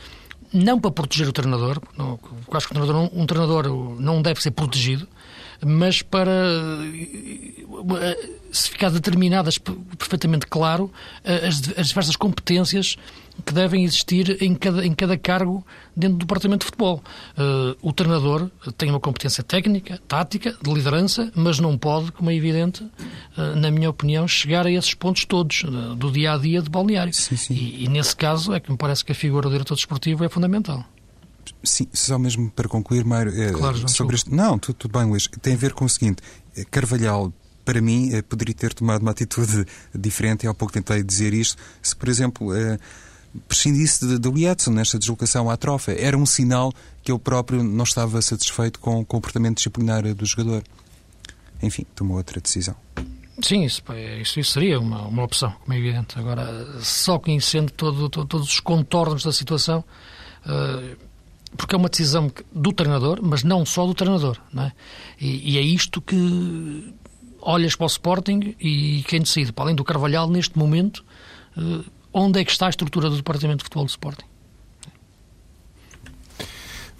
não 0.53 0.79
para 0.79 0.91
proteger 0.91 1.27
o 1.27 1.31
treinador, 1.31 1.81
não, 1.97 2.19
acho 2.51 2.67
que 2.67 2.73
treinador, 2.73 3.09
um 3.13 3.25
treinador 3.25 3.69
não 3.99 4.21
deve 4.21 4.41
ser 4.41 4.51
protegido, 4.51 5.07
mas 5.65 6.01
para 6.01 6.31
eh, 8.01 8.29
se 8.51 8.69
ficar 8.69 8.89
determinadas 8.89 9.57
perfeitamente 9.57 10.47
claro 10.47 10.91
eh, 11.23 11.47
as, 11.47 11.61
as 11.77 11.87
diversas 11.87 12.15
competências 12.15 12.97
que 13.45 13.53
devem 13.53 13.83
existir 13.83 14.41
em 14.43 14.53
cada, 14.55 14.85
em 14.85 14.93
cada 14.93 15.17
cargo 15.17 15.65
dentro 15.95 16.17
do 16.17 16.19
departamento 16.19 16.59
de 16.59 16.65
futebol. 16.65 17.03
Uh, 17.37 17.75
o 17.81 17.91
treinador 17.91 18.49
tem 18.77 18.89
uma 18.89 18.99
competência 18.99 19.43
técnica, 19.43 19.99
tática, 20.07 20.55
de 20.61 20.73
liderança, 20.73 21.31
mas 21.35 21.59
não 21.59 21.77
pode, 21.77 22.11
como 22.11 22.29
é 22.29 22.35
evidente, 22.35 22.83
uh, 22.83 23.55
na 23.55 23.71
minha 23.71 23.89
opinião, 23.89 24.27
chegar 24.27 24.67
a 24.67 24.71
esses 24.71 24.93
pontos 24.93 25.25
todos 25.25 25.63
uh, 25.63 25.95
do 25.95 26.11
dia 26.11 26.33
a 26.33 26.37
dia 26.37 26.61
de 26.61 26.69
balneário. 26.69 27.13
Sim, 27.13 27.35
sim. 27.35 27.53
E, 27.53 27.85
e, 27.85 27.87
nesse 27.87 28.15
caso 28.15 28.53
é 28.53 28.59
que 28.59 28.71
me 28.71 28.77
parece 28.77 29.03
que 29.03 29.11
a 29.11 29.15
figura 29.15 29.47
do 29.47 29.51
diretor 29.51 29.75
desportivo 29.75 30.23
é 30.23 30.29
fundamental. 30.29 30.85
Sim, 31.63 31.87
só 31.93 32.17
mesmo 32.17 32.49
para 32.51 32.67
concluir, 32.67 33.05
Mário, 33.05 33.31
claro, 33.53 33.87
sobre 33.87 34.15
isto. 34.15 34.33
Não, 34.33 34.57
tudo, 34.57 34.75
tudo 34.75 34.97
bem, 34.97 35.07
Luís. 35.07 35.27
Tem 35.41 35.53
a 35.53 35.57
ver 35.57 35.73
com 35.73 35.85
o 35.85 35.89
seguinte: 35.89 36.21
Carvalhal 36.69 37.31
para 37.63 37.79
mim, 37.79 38.09
poderia 38.27 38.55
ter 38.55 38.73
tomado 38.73 39.01
uma 39.01 39.11
atitude 39.11 39.65
diferente, 39.93 40.47
há 40.47 40.53
pouco 40.53 40.73
tentei 40.73 41.03
dizer 41.03 41.33
isto, 41.33 41.61
se, 41.81 41.95
por 41.95 42.09
exemplo, 42.09 42.51
prescindisse 43.47 44.19
de 44.19 44.29
Lietzen 44.29 44.73
nesta 44.73 44.97
deslocação 44.97 45.49
à 45.49 45.57
trofa. 45.57 45.91
Era 45.91 46.17
um 46.17 46.25
sinal 46.25 46.73
que 47.03 47.11
ele 47.11 47.19
próprio 47.19 47.63
não 47.63 47.83
estava 47.83 48.21
satisfeito 48.21 48.79
com 48.79 48.99
o 48.99 49.05
comportamento 49.05 49.57
disciplinar 49.57 50.03
do 50.13 50.25
jogador. 50.25 50.63
Enfim, 51.61 51.85
tomou 51.95 52.17
outra 52.17 52.41
decisão. 52.41 52.75
Sim, 53.41 53.63
isso, 53.63 53.81
isso, 54.19 54.39
isso, 54.39 54.51
seria 54.51 54.79
uma, 54.79 55.07
uma 55.07 55.23
opção, 55.23 55.51
como 55.63 55.73
é 55.73 55.79
evidente. 55.79 56.17
Agora, 56.19 56.79
só 56.81 57.17
conhecendo 57.17 57.71
todo, 57.71 58.09
todo, 58.09 58.27
todos 58.27 58.47
os 58.47 58.59
contornos 58.59 59.23
da 59.23 59.31
situação, 59.31 59.83
uh, 60.45 60.97
porque 61.57 61.75
é 61.75 61.77
uma 61.77 61.89
decisão 61.89 62.31
do 62.51 62.71
treinador, 62.71 63.19
mas 63.21 63.43
não 63.43 63.65
só 63.65 63.85
do 63.85 63.93
treinador. 63.93 64.37
Não 64.53 64.63
é? 64.63 64.73
E, 65.19 65.53
e, 65.53 65.57
é 65.57 65.61
isto 65.61 66.01
que 66.01 66.93
olhas 67.41 67.75
para 67.75 67.85
o 67.85 67.87
Sporting 67.87 68.55
e 68.59 69.03
quem 69.07 69.19
decide, 69.21 69.51
para 69.51 69.65
além 69.65 69.75
do 69.75 69.83
Carvalhal, 69.83 70.29
neste 70.29 70.57
momento, 70.57 71.03
uh, 71.57 71.83
onde 72.13 72.39
é 72.39 72.45
que 72.45 72.51
está 72.51 72.67
a 72.67 72.69
estrutura 72.69 73.09
do 73.09 73.15
Departamento 73.15 73.59
de 73.59 73.63
Futebol 73.65 73.85
do 73.85 73.89
Sporting. 73.89 74.30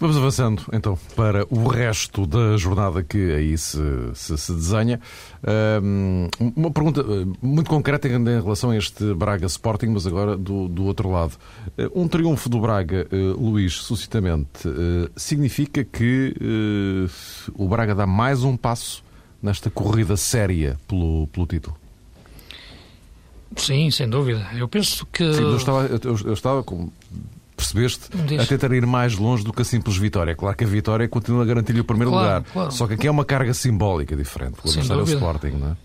Vamos 0.02 0.16
avançando 0.16 0.64
então 0.72 0.98
para 1.14 1.46
o 1.48 1.68
resto 1.68 2.26
da 2.26 2.56
jornada 2.56 3.04
que 3.04 3.34
aí 3.34 3.56
se, 3.56 3.78
se, 4.14 4.36
se 4.36 4.52
desenha. 4.52 5.00
Um, 5.80 6.26
uma 6.56 6.72
pergunta 6.72 7.02
eh, 7.02 7.24
muito 7.40 7.70
concreta 7.70 8.08
em 8.08 8.24
relação 8.24 8.70
a 8.70 8.76
este 8.76 9.14
Braga 9.14 9.46
Sporting, 9.46 9.86
mas 9.86 10.04
agora 10.04 10.36
do, 10.36 10.66
do 10.66 10.86
outro 10.86 11.08
lado. 11.08 11.34
Eh, 11.78 11.88
um 11.94 12.08
triunfo 12.08 12.48
do 12.48 12.58
Braga, 12.58 13.06
uh, 13.12 13.40
Luís, 13.40 13.74
suscitamente, 13.74 14.68
significa 15.14 15.84
que 15.84 16.34
o 17.54 17.68
Braga 17.68 17.94
dá 17.94 18.04
mais 18.04 18.42
um 18.42 18.56
passo 18.56 19.04
nesta 19.40 19.70
corrida 19.70 20.16
séria 20.16 20.80
pelo, 20.88 21.28
pelo 21.28 21.46
título? 21.46 21.76
Sim, 23.54 23.88
sem 23.92 24.10
dúvida. 24.10 24.48
Eu 24.52 24.66
penso 24.66 25.06
que. 25.12 25.32
Sim, 25.32 25.42
eu 25.42 25.56
estava, 25.56 25.86
eu, 25.86 26.18
eu 26.24 26.32
estava 26.32 26.64
como 26.64 26.92
percebeste, 27.62 28.08
Diz. 28.26 28.40
a 28.40 28.46
tentar 28.46 28.72
ir 28.74 28.86
mais 28.86 29.16
longe 29.16 29.44
do 29.44 29.52
que 29.52 29.62
a 29.62 29.64
simples 29.64 29.96
vitória. 29.96 30.34
Claro 30.34 30.56
que 30.56 30.64
a 30.64 30.66
vitória 30.66 31.08
continua 31.08 31.42
a 31.42 31.46
garantir-lhe 31.46 31.80
o 31.80 31.84
primeiro 31.84 32.10
claro, 32.10 32.26
lugar. 32.26 32.52
Claro. 32.52 32.70
Só 32.72 32.86
que 32.86 32.94
aqui 32.94 33.06
é 33.06 33.10
uma 33.10 33.24
carga 33.24 33.54
simbólica 33.54 34.16
diferente. 34.16 34.56
O 34.64 34.68
adversário 34.68 35.04
Sporting, 35.04 35.50
não 35.50 35.68
é? 35.72 35.76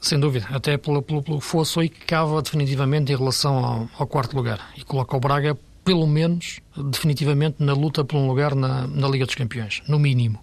Sem 0.00 0.20
dúvida, 0.20 0.46
até 0.50 0.76
pelo, 0.76 1.00
pelo, 1.00 1.22
pelo 1.22 1.40
fosso 1.40 1.80
aí 1.80 1.88
que 1.88 2.04
cava 2.04 2.42
definitivamente 2.42 3.10
em 3.10 3.16
relação 3.16 3.56
ao, 3.64 3.88
ao, 3.98 4.06
quarto 4.06 4.36
lugar 4.36 4.60
e 4.76 4.84
coloca 4.84 5.16
o 5.16 5.20
Braga, 5.20 5.56
pelo 5.82 6.06
menos, 6.06 6.60
definitivamente 6.76 7.56
na 7.58 7.72
luta 7.72 8.04
por 8.04 8.18
um 8.18 8.28
lugar 8.28 8.54
na, 8.54 8.86
na 8.86 9.08
Liga 9.08 9.24
dos 9.24 9.34
Campeões, 9.34 9.82
no 9.88 9.98
mínimo. 9.98 10.40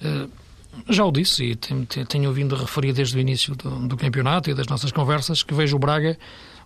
Uh, 0.00 0.30
já 0.88 1.04
o 1.04 1.12
disse 1.12 1.44
e 1.44 1.54
tenho, 1.54 1.84
tenho 1.84 2.30
a 2.30 2.58
referir 2.58 2.94
desde 2.94 3.16
o 3.16 3.20
início 3.20 3.54
do, 3.54 3.88
do, 3.88 3.96
campeonato 3.96 4.50
e 4.50 4.54
das 4.54 4.66
nossas 4.66 4.90
conversas 4.90 5.42
que 5.42 5.52
vejo 5.52 5.76
o 5.76 5.78
Braga 5.78 6.18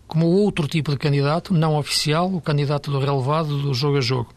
como 0.08 0.26
outro 0.26 0.66
tipo 0.66 0.90
de 0.90 0.96
candidato, 0.96 1.54
não 1.54 1.76
oficial, 1.76 2.32
o 2.34 2.40
candidato 2.40 2.90
do 2.90 2.98
relevado 2.98 3.62
do 3.62 3.74
jogo 3.74 3.98
a 3.98 4.00
jogo. 4.00 4.34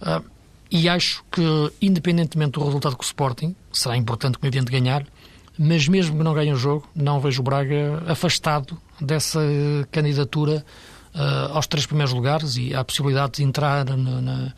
Uh, 0.00 0.22
e 0.70 0.88
acho 0.88 1.24
que, 1.32 1.42
independentemente 1.80 2.52
do 2.52 2.64
resultado 2.64 2.94
com 2.94 3.02
o 3.02 3.04
Sporting, 3.04 3.56
será 3.72 3.96
importante, 3.96 4.36
como 4.38 4.48
evidente, 4.48 4.70
ganhar, 4.70 5.04
mas 5.58 5.88
mesmo 5.88 6.18
que 6.18 6.22
não 6.22 6.34
ganhe 6.34 6.52
o 6.52 6.56
jogo, 6.56 6.86
não 6.94 7.18
vejo 7.20 7.40
o 7.40 7.42
Braga 7.42 8.02
afastado 8.06 8.78
dessa 9.00 9.40
candidatura 9.90 10.64
uh, 11.14 11.54
aos 11.54 11.66
três 11.66 11.86
primeiros 11.86 12.12
lugares 12.12 12.56
e 12.56 12.74
a 12.74 12.84
possibilidade 12.84 13.38
de 13.38 13.44
entrar 13.44 13.84
na, 13.84 13.96
na, 13.96 14.52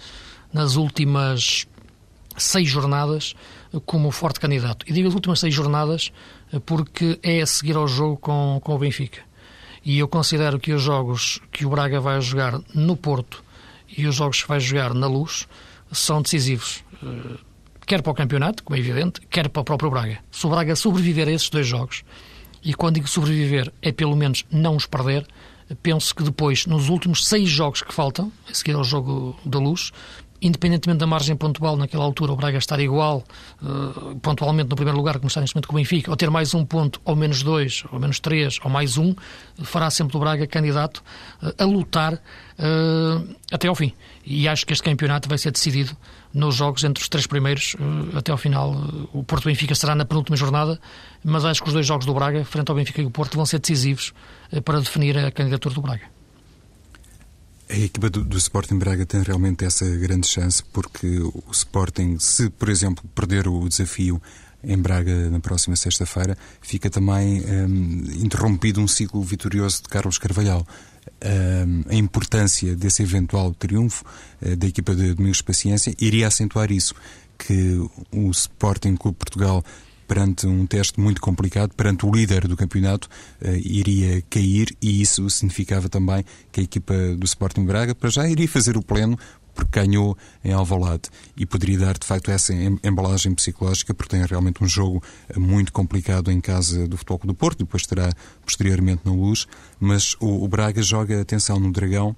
nas 0.53 0.75
últimas 0.75 1.67
seis 2.37 2.69
jornadas 2.69 3.35
como 3.87 4.11
forte 4.11 4.41
candidato. 4.41 4.85
E 4.89 4.93
digo 4.93 5.09
as 5.09 5.15
últimas 5.15 5.39
seis 5.39 5.55
jornadas 5.55 6.13
porque 6.67 7.19
é 7.23 7.41
a 7.41 7.47
seguir 7.47 7.77
ao 7.77 7.87
jogo 7.87 8.17
com, 8.17 8.61
com 8.63 8.75
o 8.75 8.79
Benfica. 8.79 9.30
E 9.85 9.99
eu 9.99 10.09
considero 10.09 10.59
que 10.59 10.73
os 10.73 10.83
jogos 10.83 11.41
que 11.51 11.65
o 11.65 11.71
Braga 11.71 12.01
vai 12.01 12.21
jogar 12.21 12.61
no 12.75 12.97
Porto 12.97 13.43
e 13.97 14.07
os 14.07 14.15
jogos 14.15 14.43
que 14.43 14.49
vai 14.49 14.61
jogar 14.61 14.95
na 14.95 15.07
Luz 15.07 15.49
são 15.91 16.23
decisivos. 16.23 16.85
Eh, 17.03 17.39
quer 17.87 18.03
para 18.03 18.13
o 18.13 18.15
campeonato, 18.15 18.63
como 18.63 18.77
é 18.77 18.79
evidente, 18.79 19.21
quer 19.29 19.49
para 19.49 19.63
o 19.63 19.65
próprio 19.65 19.91
Braga. 19.91 20.19
Se 20.31 20.47
o 20.47 20.51
Braga 20.51 20.77
sobreviver 20.77 21.29
a 21.29 21.33
esses 21.33 21.49
dois 21.49 21.67
jogos, 21.67 22.05
e 22.63 22.75
quando 22.75 22.97
digo 22.97 23.09
sobreviver 23.09 23.73
é 23.81 23.91
pelo 23.91 24.15
menos 24.15 24.45
não 24.51 24.77
os 24.77 24.87
perder, 24.87 25.27
penso 25.83 26.15
que 26.15 26.23
depois, 26.23 26.67
nos 26.67 26.89
últimos 26.89 27.27
seis 27.27 27.49
jogos 27.49 27.83
que 27.83 27.95
faltam, 27.95 28.31
a 28.49 28.55
seguir 28.55 28.75
ao 28.75 28.85
jogo 28.85 29.39
da 29.45 29.59
luz, 29.59 29.93
independentemente 30.43 30.99
da 30.99 31.07
margem 31.07 31.37
pontual 31.37 31.77
naquela 31.77 32.05
altura, 32.05 32.33
o 32.33 32.37
Braga 32.37 32.59
estar 32.59 32.81
igual 32.81 33.25
uh, 33.63 34.19
pontualmente 34.21 34.71
no 34.71 34.77
primeiro 34.77 34.97
lugar, 34.97 35.17
como 35.17 35.29
está 35.29 35.41
neste 35.41 35.55
momento 35.55 35.69
com 35.69 35.75
o 35.75 35.77
Benfica, 35.77 36.11
ou 36.11 36.17
ter 36.17 36.31
mais 36.31 36.55
um 36.55 36.65
ponto, 36.65 37.01
ou 37.05 37.15
menos 37.15 37.43
dois, 37.43 37.85
ou 37.93 37.99
menos 37.99 38.21
três, 38.21 38.59
ou 38.63 38.71
mais 38.71 38.97
um, 38.97 39.15
fará 39.63 39.91
sempre 39.91 40.17
o 40.17 40.21
Braga 40.21 40.47
candidato 40.47 41.03
uh, 41.43 41.53
a 41.59 41.65
lutar 41.65 42.15
uh, 42.15 43.37
até 43.53 43.69
ao 43.69 43.75
fim. 43.75 43.93
E 44.25 44.49
acho 44.49 44.67
que 44.67 44.73
este 44.73 44.83
campeonato 44.83 45.29
vai 45.29 45.39
ser 45.39 45.51
decidido 45.51 45.97
nos 46.33 46.55
jogos 46.55 46.85
entre 46.85 47.03
os 47.03 47.09
três 47.09 47.27
primeiros 47.27 47.75
até 48.15 48.31
ao 48.31 48.39
final. 48.39 48.73
o 49.13 49.25
Porto 49.25 49.47
Benfica 49.47 49.75
será 49.75 49.97
na 49.97 50.05
penúltima 50.05 50.37
jornada, 50.37 50.79
mas 51.25 51.45
acho 51.45 51.61
que 51.61 51.69
os 51.69 51.75
dois 51.75 51.87
jogos 51.87 52.07
do 52.07 52.15
Braga, 52.15 52.45
frente 52.45 52.69
ao 52.69 52.77
Benfica 52.77 53.03
e 53.03 53.07
o 53.07 53.11
Porto, 53.11 53.35
vão 53.35 53.45
ser 53.45 53.59
decisivos 53.59 54.13
para 54.65 54.79
definir 54.79 55.19
a 55.19 55.33
candidatura 55.33 55.75
do 55.75 55.81
Braga. 55.81 56.20
A 57.71 57.79
equipa 57.79 58.11
do, 58.11 58.25
do, 58.25 58.37
Sporting 58.37 58.79
Braga 58.79 59.07
tem 59.07 59.23
realmente 59.23 59.65
essa 59.65 59.85
grande 59.85 60.27
chance 60.27 60.61
porque 60.73 61.07
o 61.21 61.45
Sporting, 61.53 62.19
se 62.19 62.51
por 62.51 62.69
exemplo 62.69 63.05
perder 63.15 63.47
o 63.47 63.69
desafio 63.69 64.21
em 64.65 64.77
Braga 64.77 65.31
na 65.31 65.39
próxima 65.39 65.77
sexta-feira, 65.77 66.37
fica 66.61 66.91
também 66.91 67.41
um, 67.43 68.25
interrompido 68.25 68.81
um 68.81 68.89
ciclo 68.89 69.23
vitorioso 69.23 69.85
de 69.85 69.89
Carlos 69.89 70.19
Carvalhal. 70.19 70.67
Um, 71.25 71.85
a 71.89 71.95
importância 71.95 72.75
desse 72.75 73.05
eventual 73.05 73.55
triunfo 73.55 74.05
uh, 74.43 74.57
da 74.57 74.67
equipa 74.67 74.93
de 74.93 75.15
Domingos 75.15 75.41
Paciência 75.41 75.95
iria 76.01 76.27
acentuar 76.27 76.73
isso, 76.73 76.95
que 77.39 77.79
o 78.11 78.31
Sporting 78.31 78.97
Clube 78.97 79.17
Portugal 79.17 79.65
perante 80.11 80.45
um 80.45 80.67
teste 80.67 80.99
muito 80.99 81.21
complicado, 81.21 81.73
perante 81.77 82.05
o 82.05 82.11
líder 82.11 82.49
do 82.49 82.57
campeonato, 82.57 83.09
uh, 83.41 83.49
iria 83.63 84.21
cair 84.29 84.77
e 84.83 85.01
isso 85.01 85.31
significava 85.31 85.89
também 85.89 86.25
que 86.51 86.59
a 86.59 86.65
equipa 86.65 86.93
do 87.17 87.25
Sporting 87.25 87.65
Braga 87.65 87.95
para 87.95 88.11
já 88.11 88.29
iria 88.29 88.49
fazer 88.49 88.77
o 88.77 88.83
pleno 88.83 89.17
porque 89.55 89.81
ganhou 89.81 90.19
em 90.43 90.53
Alvalade 90.53 91.03
e 91.37 91.47
poderia 91.47 91.79
dar 91.79 91.97
de 91.97 92.05
facto 92.05 92.29
essa 92.29 92.53
embalagem 92.83 93.33
psicológica 93.37 93.95
porque 93.95 94.17
tem 94.17 94.27
realmente 94.27 94.65
um 94.65 94.67
jogo 94.67 95.01
eh, 95.29 95.39
muito 95.39 95.73
complicado 95.73 96.29
em 96.33 96.41
casa 96.41 96.89
do 96.89 96.97
Futebol 96.97 97.21
do 97.27 97.35
Porto, 97.35 97.59
depois 97.59 97.85
terá 97.85 98.11
posteriormente 98.45 99.03
na 99.05 99.13
Luz, 99.13 99.47
mas 99.79 100.17
o, 100.19 100.43
o 100.43 100.49
Braga 100.49 100.83
joga 100.83 101.21
atenção 101.21 101.61
no 101.61 101.71
Dragão 101.71 102.17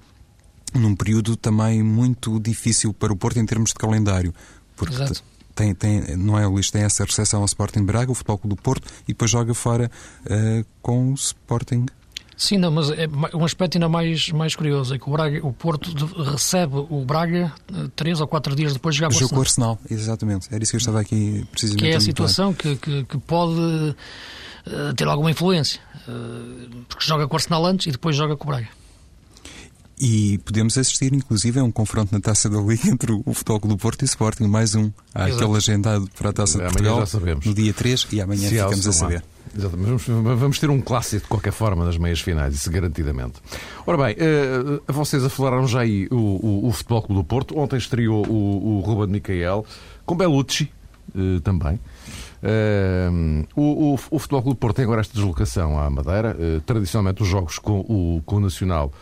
num 0.73 0.97
período 0.97 1.37
também 1.37 1.83
muito 1.83 2.41
difícil 2.41 2.95
para 2.95 3.13
o 3.13 3.17
Porto 3.17 3.39
em 3.39 3.45
termos 3.45 3.69
de 3.69 3.75
calendário, 3.75 4.33
porque 4.77 4.95
Exato 4.95 5.23
tem, 5.55 5.75
tem, 5.75 6.17
não 6.17 6.39
é 6.39 6.47
o 6.47 6.51
Luís, 6.51 6.71
tem 6.71 6.83
essa 6.83 7.05
recepção 7.05 7.41
ao 7.41 7.47
Sporting 7.47 7.85
Braga, 7.85 8.11
o 8.11 8.15
Futebol 8.15 8.39
Clube 8.39 8.57
do 8.57 8.63
Porto, 8.63 8.89
e 9.05 9.09
depois 9.09 9.31
joga 9.31 9.55
fora 9.55 9.91
uh, 10.27 10.65
com 10.81 11.11
o 11.11 11.15
Sporting. 11.15 11.87
Sim, 12.37 12.59
não, 12.59 12.71
mas 12.73 12.91
é 12.91 13.07
um 13.35 13.45
aspecto 13.45 13.77
ainda 13.77 13.89
mais, 13.89 14.31
mais 14.31 14.57
curioso, 14.57 14.95
é 14.95 14.99
que 14.99 15.09
o, 15.09 15.13
Braga, 15.13 15.47
o 15.47 15.53
Porto 15.53 15.91
recebe 16.33 16.75
o 16.77 17.05
Braga 17.05 17.53
uh, 17.71 17.89
três 17.91 18.21
ou 18.21 18.27
quatro 18.27 18.57
dias 18.57 18.73
depois 18.73 18.95
de 18.95 19.01
jogar 19.01 19.17
com 19.17 19.37
o 19.37 19.41
Arsenal. 19.41 19.79
exatamente. 19.89 20.49
Era 20.51 20.63
isso 20.63 20.73
que 20.73 20.77
eu 20.77 20.81
estava 20.81 21.01
aqui 21.01 21.47
precisamente 21.51 21.85
Que 21.85 21.93
é 21.93 21.97
a 21.97 22.01
situação 22.01 22.53
que, 22.53 22.77
que, 22.77 23.05
que, 23.05 23.19
pode 23.19 23.61
uh, 23.61 24.95
ter 24.97 25.07
alguma 25.07 25.31
influência, 25.31 25.81
porque 26.89 27.05
joga 27.05 27.29
com 27.29 27.35
o 27.35 27.37
Arsenal 27.37 27.65
antes 27.65 27.87
e 27.87 27.93
depois 27.93 28.17
joga 28.17 28.37
com 28.37 28.45
o 28.45 28.51
Braga. 28.51 28.69
E 30.05 30.39
podemos 30.39 30.77
assistir, 30.77 31.15
inclusive, 31.15 31.61
a 31.61 31.63
um 31.63 31.71
confronto 31.71 32.13
na 32.13 32.21
Taça 32.21 32.51
da 32.51 32.61
Liga 32.61 32.89
entre 32.91 33.13
o 33.13 33.33
Futebol 33.33 33.61
Clube 33.61 33.77
do 33.77 33.81
Porto 33.81 34.03
e 34.03 34.05
o 34.05 34.07
Sporting. 34.07 34.49
Mais 34.49 34.75
um. 34.75 34.91
Há 35.15 35.29
Exato. 35.29 35.45
aquele 35.45 35.57
agendado 35.57 36.11
para 36.19 36.31
a 36.31 36.33
Taça 36.33 36.59
de 36.59 36.65
Portugal 36.65 37.05
no 37.45 37.55
dia 37.55 37.73
3 37.73 38.09
e 38.11 38.21
amanhã 38.21 38.49
Se 38.49 38.57
ficamos 38.57 38.89
a 38.89 38.93
saber. 38.93 39.25
Exatamente. 39.57 40.11
Vamos, 40.11 40.41
vamos, 40.41 40.59
ter 40.59 40.71
um 40.71 40.81
clássico 40.81 41.23
de 41.23 41.29
qualquer 41.29 41.53
forma 41.53 41.85
nas 41.85 41.97
meias 41.99 42.21
finais, 42.21 42.53
isso 42.53 42.69
garantidamente. 42.69 43.35
Ora 43.87 43.97
bem, 43.97 44.17
uh, 44.17 44.83
vocês 44.93 45.23
afloraram 45.23 45.69
já 45.69 45.83
aí 45.83 46.09
o, 46.11 46.17
o, 46.17 46.67
o, 46.67 46.73
Futebol 46.73 47.03
Clube 47.03 47.23
do 47.23 47.25
Porto. 47.25 47.57
Ontem 47.57 47.77
estreou 47.77 48.27
o, 48.27 48.79
o 48.79 48.81
Ruben 48.81 49.07
Micael, 49.07 49.65
com 50.05 50.17
Belucci 50.17 50.69
uh, 51.15 51.39
também. 51.43 51.79
Uh, 52.43 53.47
o, 53.55 53.93
o, 53.93 53.95
o 53.95 54.19
Futebol 54.19 54.43
Clube 54.43 54.57
do 54.57 54.61
Porto 54.61 54.75
tem 54.75 54.85
agora 54.85 55.03
esta 55.03 55.15
deslocação 55.15 55.79
à 55.79 55.89
Madeira. 55.89 56.37
tradicionalmente, 56.67 57.23
os 57.23 57.29
jogos 57.29 57.61
com 57.61 57.79
o, 57.83 58.21
com 58.27 58.39
o 58.39 58.41
Nacional 58.41 58.93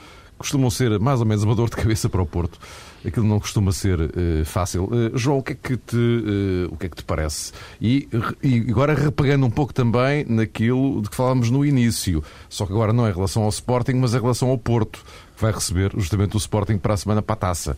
costumam 0.40 0.70
ser 0.70 0.98
mais 0.98 1.20
ou 1.20 1.26
menos 1.26 1.44
uma 1.44 1.54
dor 1.54 1.68
de 1.68 1.76
cabeça 1.76 2.08
para 2.08 2.22
o 2.22 2.26
Porto. 2.26 2.58
Aquilo 3.04 3.26
não 3.26 3.38
costuma 3.38 3.72
ser 3.72 4.00
uh, 4.00 4.44
fácil. 4.46 4.84
Uh, 4.84 5.16
João, 5.16 5.38
o 5.38 5.42
que 5.42 5.52
é 5.52 5.54
que 5.54 5.76
te, 5.76 5.96
uh, 5.96 6.72
o 6.72 6.76
que 6.78 6.86
é 6.86 6.88
que 6.88 6.96
te 6.96 7.04
parece? 7.04 7.52
E, 7.80 8.08
e, 8.42 8.70
agora 8.70 8.94
repegando 8.94 9.44
um 9.44 9.50
pouco 9.50 9.74
também 9.74 10.24
naquilo 10.26 11.02
de 11.02 11.10
que 11.10 11.16
falávamos 11.16 11.50
no 11.50 11.64
início, 11.64 12.24
só 12.48 12.64
que 12.64 12.72
agora 12.72 12.92
não 12.92 13.06
é 13.06 13.10
em 13.10 13.14
relação 13.14 13.42
ao 13.42 13.50
Sporting, 13.50 13.94
mas 13.94 14.14
em 14.14 14.20
relação 14.20 14.48
ao 14.48 14.56
Porto, 14.56 15.04
que 15.36 15.42
vai 15.42 15.52
receber 15.52 15.92
justamente 15.96 16.36
o 16.36 16.38
Sporting 16.38 16.78
para 16.78 16.94
a 16.94 16.96
semana 16.96 17.20
para 17.20 17.34
a 17.34 17.36
taça. 17.36 17.76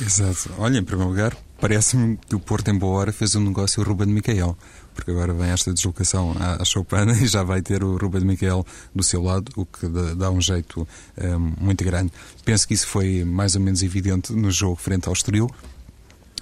Exato. 0.00 0.50
Olha, 0.58 0.78
em 0.78 0.84
primeiro 0.84 1.10
lugar, 1.10 1.36
parece-me 1.60 2.18
que 2.28 2.34
o 2.34 2.40
Porto 2.40 2.68
em 2.70 2.78
boa 2.78 2.98
hora 2.98 3.12
fez 3.12 3.36
um 3.36 3.40
negócio 3.40 3.82
o 3.82 3.86
Ruben 3.86 4.08
Micael 4.08 4.56
porque 4.94 5.10
agora 5.10 5.32
vem 5.32 5.50
esta 5.50 5.72
deslocação 5.72 6.34
à, 6.38 6.62
à 6.62 6.64
e 7.22 7.26
já 7.26 7.42
vai 7.42 7.62
ter 7.62 7.82
o 7.82 7.96
Ruben 7.96 8.24
Miquel 8.24 8.64
do 8.94 9.02
seu 9.02 9.22
lado, 9.22 9.50
o 9.56 9.64
que 9.64 9.88
dá 10.16 10.30
um 10.30 10.40
jeito 10.40 10.86
um, 11.18 11.64
muito 11.64 11.84
grande. 11.84 12.12
Penso 12.44 12.66
que 12.66 12.74
isso 12.74 12.86
foi 12.86 13.24
mais 13.24 13.54
ou 13.54 13.60
menos 13.60 13.82
evidente 13.82 14.32
no 14.32 14.50
jogo 14.50 14.76
frente 14.76 15.08
ao 15.08 15.12
Estoril, 15.12 15.50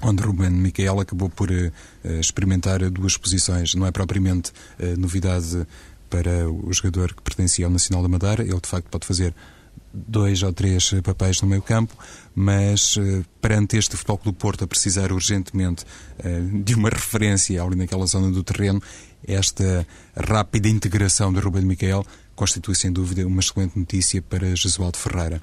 onde 0.02 0.22
Ruben 0.22 0.50
Miquel 0.50 1.00
acabou 1.00 1.28
por 1.28 1.50
uh, 1.50 1.72
experimentar 2.20 2.78
duas 2.90 3.16
posições. 3.16 3.74
Não 3.74 3.86
é 3.86 3.90
propriamente 3.90 4.50
uh, 4.78 4.98
novidade 4.98 5.66
para 6.08 6.48
o 6.48 6.72
jogador 6.72 7.14
que 7.14 7.22
pertencia 7.22 7.66
ao 7.66 7.70
Nacional 7.70 8.02
da 8.02 8.08
Madeira, 8.08 8.42
ele 8.42 8.60
de 8.60 8.68
facto 8.68 8.88
pode 8.88 9.06
fazer 9.06 9.34
dois 10.06 10.42
ou 10.42 10.52
três 10.52 10.94
papéis 11.02 11.40
no 11.42 11.48
meio 11.48 11.62
campo, 11.62 11.94
mas 12.34 12.96
uh, 12.96 13.24
perante 13.40 13.76
este 13.76 13.96
Futebol 13.96 14.18
Clube 14.18 14.38
Porto 14.38 14.64
a 14.64 14.66
precisar 14.66 15.12
urgentemente 15.12 15.84
uh, 16.24 16.62
de 16.62 16.74
uma 16.74 16.88
referência 16.88 17.62
ali 17.62 17.76
naquela 17.76 18.06
zona 18.06 18.30
do 18.30 18.42
terreno, 18.44 18.82
esta 19.26 19.86
rápida 20.16 20.68
integração 20.68 21.32
de 21.32 21.40
Ruben 21.40 21.64
Miquel 21.64 22.06
constitui 22.34 22.74
sem 22.74 22.92
dúvida 22.92 23.26
uma 23.26 23.40
excelente 23.40 23.76
notícia 23.78 24.22
para 24.22 24.54
Jesualdo 24.54 24.96
Ferreira. 24.96 25.42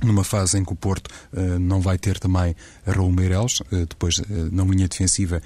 Numa 0.00 0.22
fase 0.22 0.56
em 0.56 0.64
que 0.64 0.72
o 0.72 0.76
Porto 0.76 1.08
uh, 1.32 1.58
não 1.58 1.80
vai 1.80 1.98
ter 1.98 2.20
também 2.20 2.54
Raul 2.86 3.10
Meireles, 3.10 3.60
uh, 3.60 3.86
depois 3.88 4.18
uh, 4.18 4.24
na 4.52 4.62
linha 4.62 4.86
defensiva 4.86 5.42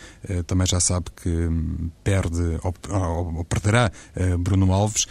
também 0.47 0.67
já 0.67 0.79
sabe 0.79 1.07
que 1.17 1.29
um, 1.29 1.91
perde 2.05 2.59
ou, 2.63 2.75
ou, 2.91 3.37
ou 3.37 3.45
perderá 3.45 3.91
Bruno 4.39 4.73
Alves 4.73 5.07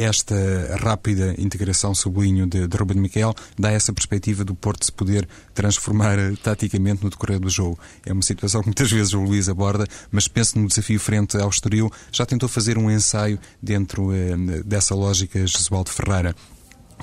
esta 0.00 0.34
rápida 0.80 1.34
integração, 1.38 1.94
sublinho, 1.94 2.46
de, 2.46 2.66
de 2.66 2.76
Ruben 2.76 2.98
Miquel, 2.98 3.34
dá 3.58 3.70
essa 3.70 3.92
perspectiva 3.92 4.44
do 4.44 4.54
Porto 4.54 4.84
se 4.84 4.92
poder 4.92 5.28
transformar 5.54 6.18
uh, 6.18 6.36
taticamente 6.38 7.04
no 7.04 7.10
decorrer 7.10 7.38
do 7.38 7.50
jogo. 7.50 7.78
É 8.06 8.12
uma 8.12 8.22
situação 8.22 8.62
que 8.62 8.68
muitas 8.68 8.90
vezes 8.90 9.12
o 9.12 9.20
Luís 9.20 9.48
aborda, 9.48 9.86
mas 10.10 10.26
penso 10.26 10.58
no 10.58 10.66
desafio 10.66 10.98
frente 10.98 11.36
ao 11.36 11.50
Estoril, 11.50 11.90
já 12.10 12.24
tentou 12.24 12.48
fazer 12.48 12.78
um 12.78 12.90
ensaio 12.90 13.38
dentro 13.62 14.08
uh, 14.08 14.64
dessa 14.64 14.94
lógica 14.94 15.46
Jesualdo 15.46 15.90
Ferreira 15.90 16.34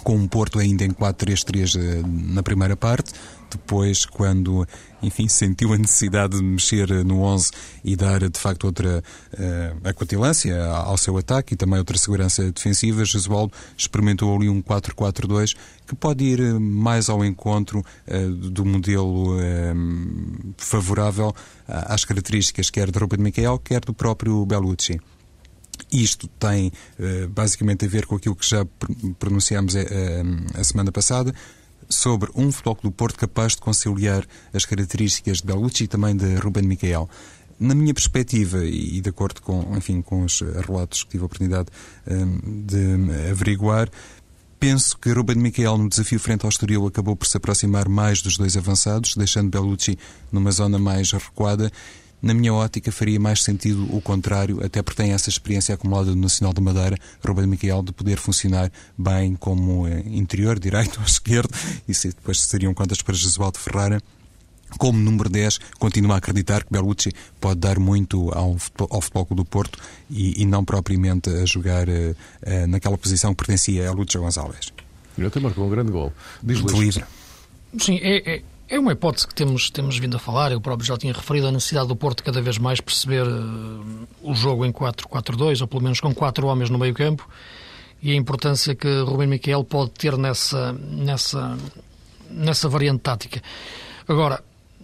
com 0.03 0.15
um 0.15 0.27
Porto 0.27 0.59
ainda 0.59 0.83
em 0.83 0.91
4-3-3 0.91 1.79
eh, 1.79 2.01
na 2.05 2.43
primeira 2.43 2.75
parte. 2.75 3.13
Depois, 3.49 4.05
quando, 4.05 4.67
enfim, 5.01 5.27
sentiu 5.27 5.73
a 5.73 5.77
necessidade 5.77 6.37
de 6.37 6.43
mexer 6.43 6.91
eh, 6.91 7.03
no 7.03 7.21
11 7.21 7.51
e 7.83 7.95
dar, 7.95 8.19
de 8.29 8.39
facto, 8.39 8.65
outra 8.65 9.01
uh, 9.33 9.87
acutilância 9.87 10.65
ao 10.65 10.97
seu 10.97 11.17
ataque 11.17 11.53
e 11.53 11.57
também 11.57 11.79
outra 11.79 11.97
segurança 11.97 12.51
defensiva, 12.51 13.05
Jesualdo 13.05 13.53
experimentou 13.77 14.35
ali 14.35 14.49
um 14.49 14.61
4-4-2 14.61 15.55
que 15.85 15.95
pode 15.95 16.25
ir 16.25 16.59
mais 16.59 17.09
ao 17.09 17.23
encontro 17.23 17.79
uh, 17.79 18.29
do 18.29 18.65
modelo 18.65 19.37
uh, 19.37 20.53
favorável 20.57 21.33
às 21.67 22.03
características 22.03 22.69
quer 22.69 22.91
de 22.91 22.99
Ruben 22.99 23.19
Miquel, 23.19 23.57
quer 23.59 23.81
do 23.81 23.93
próprio 23.93 24.45
Bellucci. 24.45 24.99
Isto 25.91 26.27
tem 26.27 26.71
basicamente 27.29 27.85
a 27.85 27.87
ver 27.87 28.05
com 28.05 28.15
aquilo 28.15 28.35
que 28.35 28.49
já 28.49 28.65
pronunciámos 29.19 29.75
a 30.55 30.63
semana 30.63 30.91
passada, 30.91 31.33
sobre 31.89 32.29
um 32.35 32.51
Futebol 32.51 32.77
do 32.83 32.91
Porto 32.91 33.17
capaz 33.17 33.53
de 33.53 33.61
conciliar 33.61 34.25
as 34.53 34.65
características 34.65 35.37
de 35.37 35.45
Bellucci 35.45 35.85
e 35.85 35.87
também 35.87 36.15
de 36.15 36.35
Ruben 36.35 36.63
Miquel. 36.63 37.09
Na 37.59 37.73
minha 37.73 37.93
perspectiva, 37.93 38.63
e 38.63 39.01
de 39.01 39.09
acordo 39.09 39.41
com, 39.41 39.75
enfim, 39.75 40.01
com 40.01 40.23
os 40.23 40.41
relatos 40.41 41.03
que 41.03 41.11
tive 41.11 41.23
a 41.23 41.25
oportunidade 41.25 41.69
um, 42.07 42.63
de 42.65 43.29
averiguar, 43.31 43.89
penso 44.59 44.97
que 44.97 45.11
Ruben 45.11 45.37
Miquel 45.37 45.77
no 45.77 45.89
desafio 45.89 46.19
frente 46.19 46.45
ao 46.45 46.49
Estoril 46.49 46.85
acabou 46.85 47.15
por 47.15 47.25
se 47.25 47.37
aproximar 47.37 47.89
mais 47.89 48.21
dos 48.21 48.37
dois 48.37 48.55
avançados, 48.55 49.15
deixando 49.15 49.49
Bellucci 49.49 49.97
numa 50.31 50.51
zona 50.51 50.77
mais 50.77 51.11
recuada 51.11 51.71
na 52.21 52.33
minha 52.33 52.53
ótica, 52.53 52.91
faria 52.91 53.19
mais 53.19 53.43
sentido 53.43 53.87
o 53.95 54.01
contrário, 54.01 54.63
até 54.63 54.81
porque 54.81 55.01
tem 55.01 55.13
essa 55.13 55.29
experiência 55.29 55.75
acumulada 55.75 56.11
do 56.11 56.15
Nacional 56.15 56.53
da 56.53 56.61
Madeira, 56.61 56.97
Ruben 57.25 57.47
Miquel, 57.47 57.83
de 57.83 57.91
poder 57.91 58.17
funcionar 58.17 58.71
bem 58.97 59.35
como 59.35 59.87
eh, 59.87 60.03
interior, 60.07 60.57
direito 60.59 60.99
ou 60.99 61.05
esquerdo, 61.05 61.53
isso 61.87 62.07
depois 62.07 62.41
seriam 62.41 62.73
contas 62.73 63.01
para 63.01 63.13
Jesualdo 63.13 63.59
Ferrara 63.59 64.01
como 64.77 64.99
número 64.99 65.29
10, 65.29 65.59
continuo 65.79 66.11
a 66.11 66.17
acreditar 66.17 66.63
que 66.63 66.71
Bellucci 66.71 67.13
pode 67.39 67.59
dar 67.59 67.79
muito 67.79 68.29
ao 68.33 68.57
futebol, 68.57 68.87
ao 68.91 69.01
futebol 69.01 69.27
do 69.31 69.45
Porto 69.45 69.79
e, 70.09 70.41
e, 70.41 70.45
não 70.45 70.65
propriamente 70.65 71.29
a 71.29 71.45
jogar 71.45 71.87
uh, 71.87 71.91
uh, 71.91 72.67
naquela 72.67 72.97
posição 72.97 73.33
que 73.33 73.45
pertencia 73.45 73.89
a 73.89 73.93
Lúcio 73.93 74.19
Gonçalves. 74.19 74.73
Eu 75.17 75.27
até 75.27 75.39
marcou 75.39 75.65
um 75.65 75.69
grande 75.69 75.91
gol. 75.91 76.11
Diz. 76.43 76.59
Sim, 77.79 77.97
é, 78.01 78.35
é, 78.35 78.41
é 78.69 78.77
uma 78.77 78.91
hipótese 78.91 79.27
que 79.27 79.33
temos, 79.33 79.69
temos 79.69 79.97
vindo 79.97 80.17
a 80.17 80.19
falar, 80.19 80.51
eu 80.51 80.59
próprio 80.59 80.85
já 80.85 80.97
tinha 80.97 81.13
referido 81.13 81.47
a 81.47 81.51
necessidade 81.51 81.87
do 81.87 81.95
Porto 81.95 82.23
cada 82.23 82.41
vez 82.41 82.57
mais 82.57 82.81
perceber 82.81 83.25
uh, 83.25 84.07
o 84.21 84.35
jogo 84.35 84.65
em 84.65 84.71
4-4-2, 84.71 85.61
ou 85.61 85.67
pelo 85.67 85.81
menos 85.81 85.99
com 86.01 86.13
quatro 86.13 86.47
homens 86.47 86.69
no 86.69 86.77
meio 86.77 86.93
campo, 86.93 87.27
e 88.01 88.11
a 88.11 88.15
importância 88.15 88.75
que 88.75 89.01
Rubem 89.01 89.27
Miquel 89.27 89.63
pode 89.63 89.91
ter 89.91 90.17
nessa, 90.17 90.73
nessa, 90.73 91.57
nessa 92.29 92.67
variante 92.67 93.01
tática. 93.01 93.41
Agora, 94.07 94.43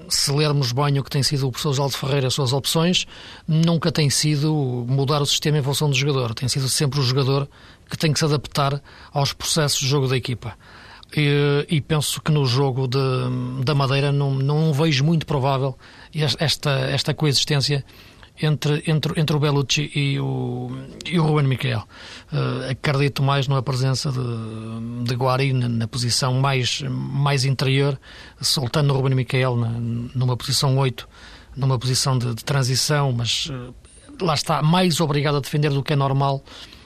se 0.10 0.32
lermos 0.32 0.72
bem 0.72 1.00
o 1.00 1.04
que 1.04 1.10
tem 1.10 1.22
sido 1.22 1.48
o 1.48 1.52
professor 1.52 1.82
Aldo 1.82 1.98
Ferreira, 1.98 2.28
as 2.28 2.34
suas 2.34 2.54
opções, 2.54 3.06
nunca 3.48 3.92
tem 3.92 4.10
sido 4.10 4.86
mudar 4.88 5.22
o 5.22 5.26
sistema 5.26 5.58
em 5.58 5.64
função 5.64 5.90
do 5.90 5.96
jogador, 5.96 6.34
tem 6.34 6.48
sido 6.48 6.68
sempre 6.70 7.00
o 7.00 7.04
jogador 7.04 7.48
que 7.90 7.98
tem 7.98 8.12
que 8.12 8.20
se 8.20 8.26
adaptar 8.26 8.82
aos 9.12 9.34
processos 9.34 9.80
de 9.80 9.88
jogo 9.88 10.08
da 10.08 10.18
equipa. 10.18 10.58
E, 11.16 11.66
e, 11.70 11.82
penso 11.82 12.20
que 12.22 12.32
no 12.32 12.46
jogo 12.46 12.88
de, 12.88 12.98
da 13.64 13.76
Madeira 13.76 14.12
não, 14.12 14.32
não 14.34 14.74
vejo 14.74 15.04
muito 15.04 15.26
provável 15.26 15.78
esta, 16.40 16.72
esta 16.72 17.14
coexistência 17.14 17.86
entre, 18.42 18.84
entre, 18.88 19.20
entre 19.20 19.36
o 19.36 19.40
Bellucci 19.40 19.92
e 19.94 20.20
o, 20.20 20.72
e 21.06 21.20
o 21.20 21.24
Ruben 21.24 21.48
Miquel. 21.48 21.84
Uh, 22.32 22.72
acredito 22.72 23.22
mais 23.22 23.48
na 23.48 23.62
presença 23.62 24.12
de, 24.12 25.04
de 25.04 25.16
Guari 25.16 25.54
na, 25.54 25.70
na, 25.70 25.88
posição 25.88 26.34
mais, 26.34 26.82
mais 26.82 27.46
interior, 27.46 28.00
soltando 28.42 28.94
o 28.94 28.98
Ruben 28.98 29.16
Miquel 29.16 29.56
na, 29.56 29.70
numa 29.70 30.36
posição 30.36 30.78
8, 30.78 31.08
numa 31.56 31.78
posição 31.78 32.18
de, 32.18 32.34
de 32.34 32.44
transição, 32.44 33.12
mas 33.12 33.48
uh, 33.48 33.74
lá 34.20 34.34
está, 34.34 34.62
mais 34.62 35.00
obrigado 35.00 35.38
a 35.38 35.40
defender 35.40 35.70
do 35.70 35.84
que 35.84 35.94
é 35.94 35.96
normal 35.96 36.44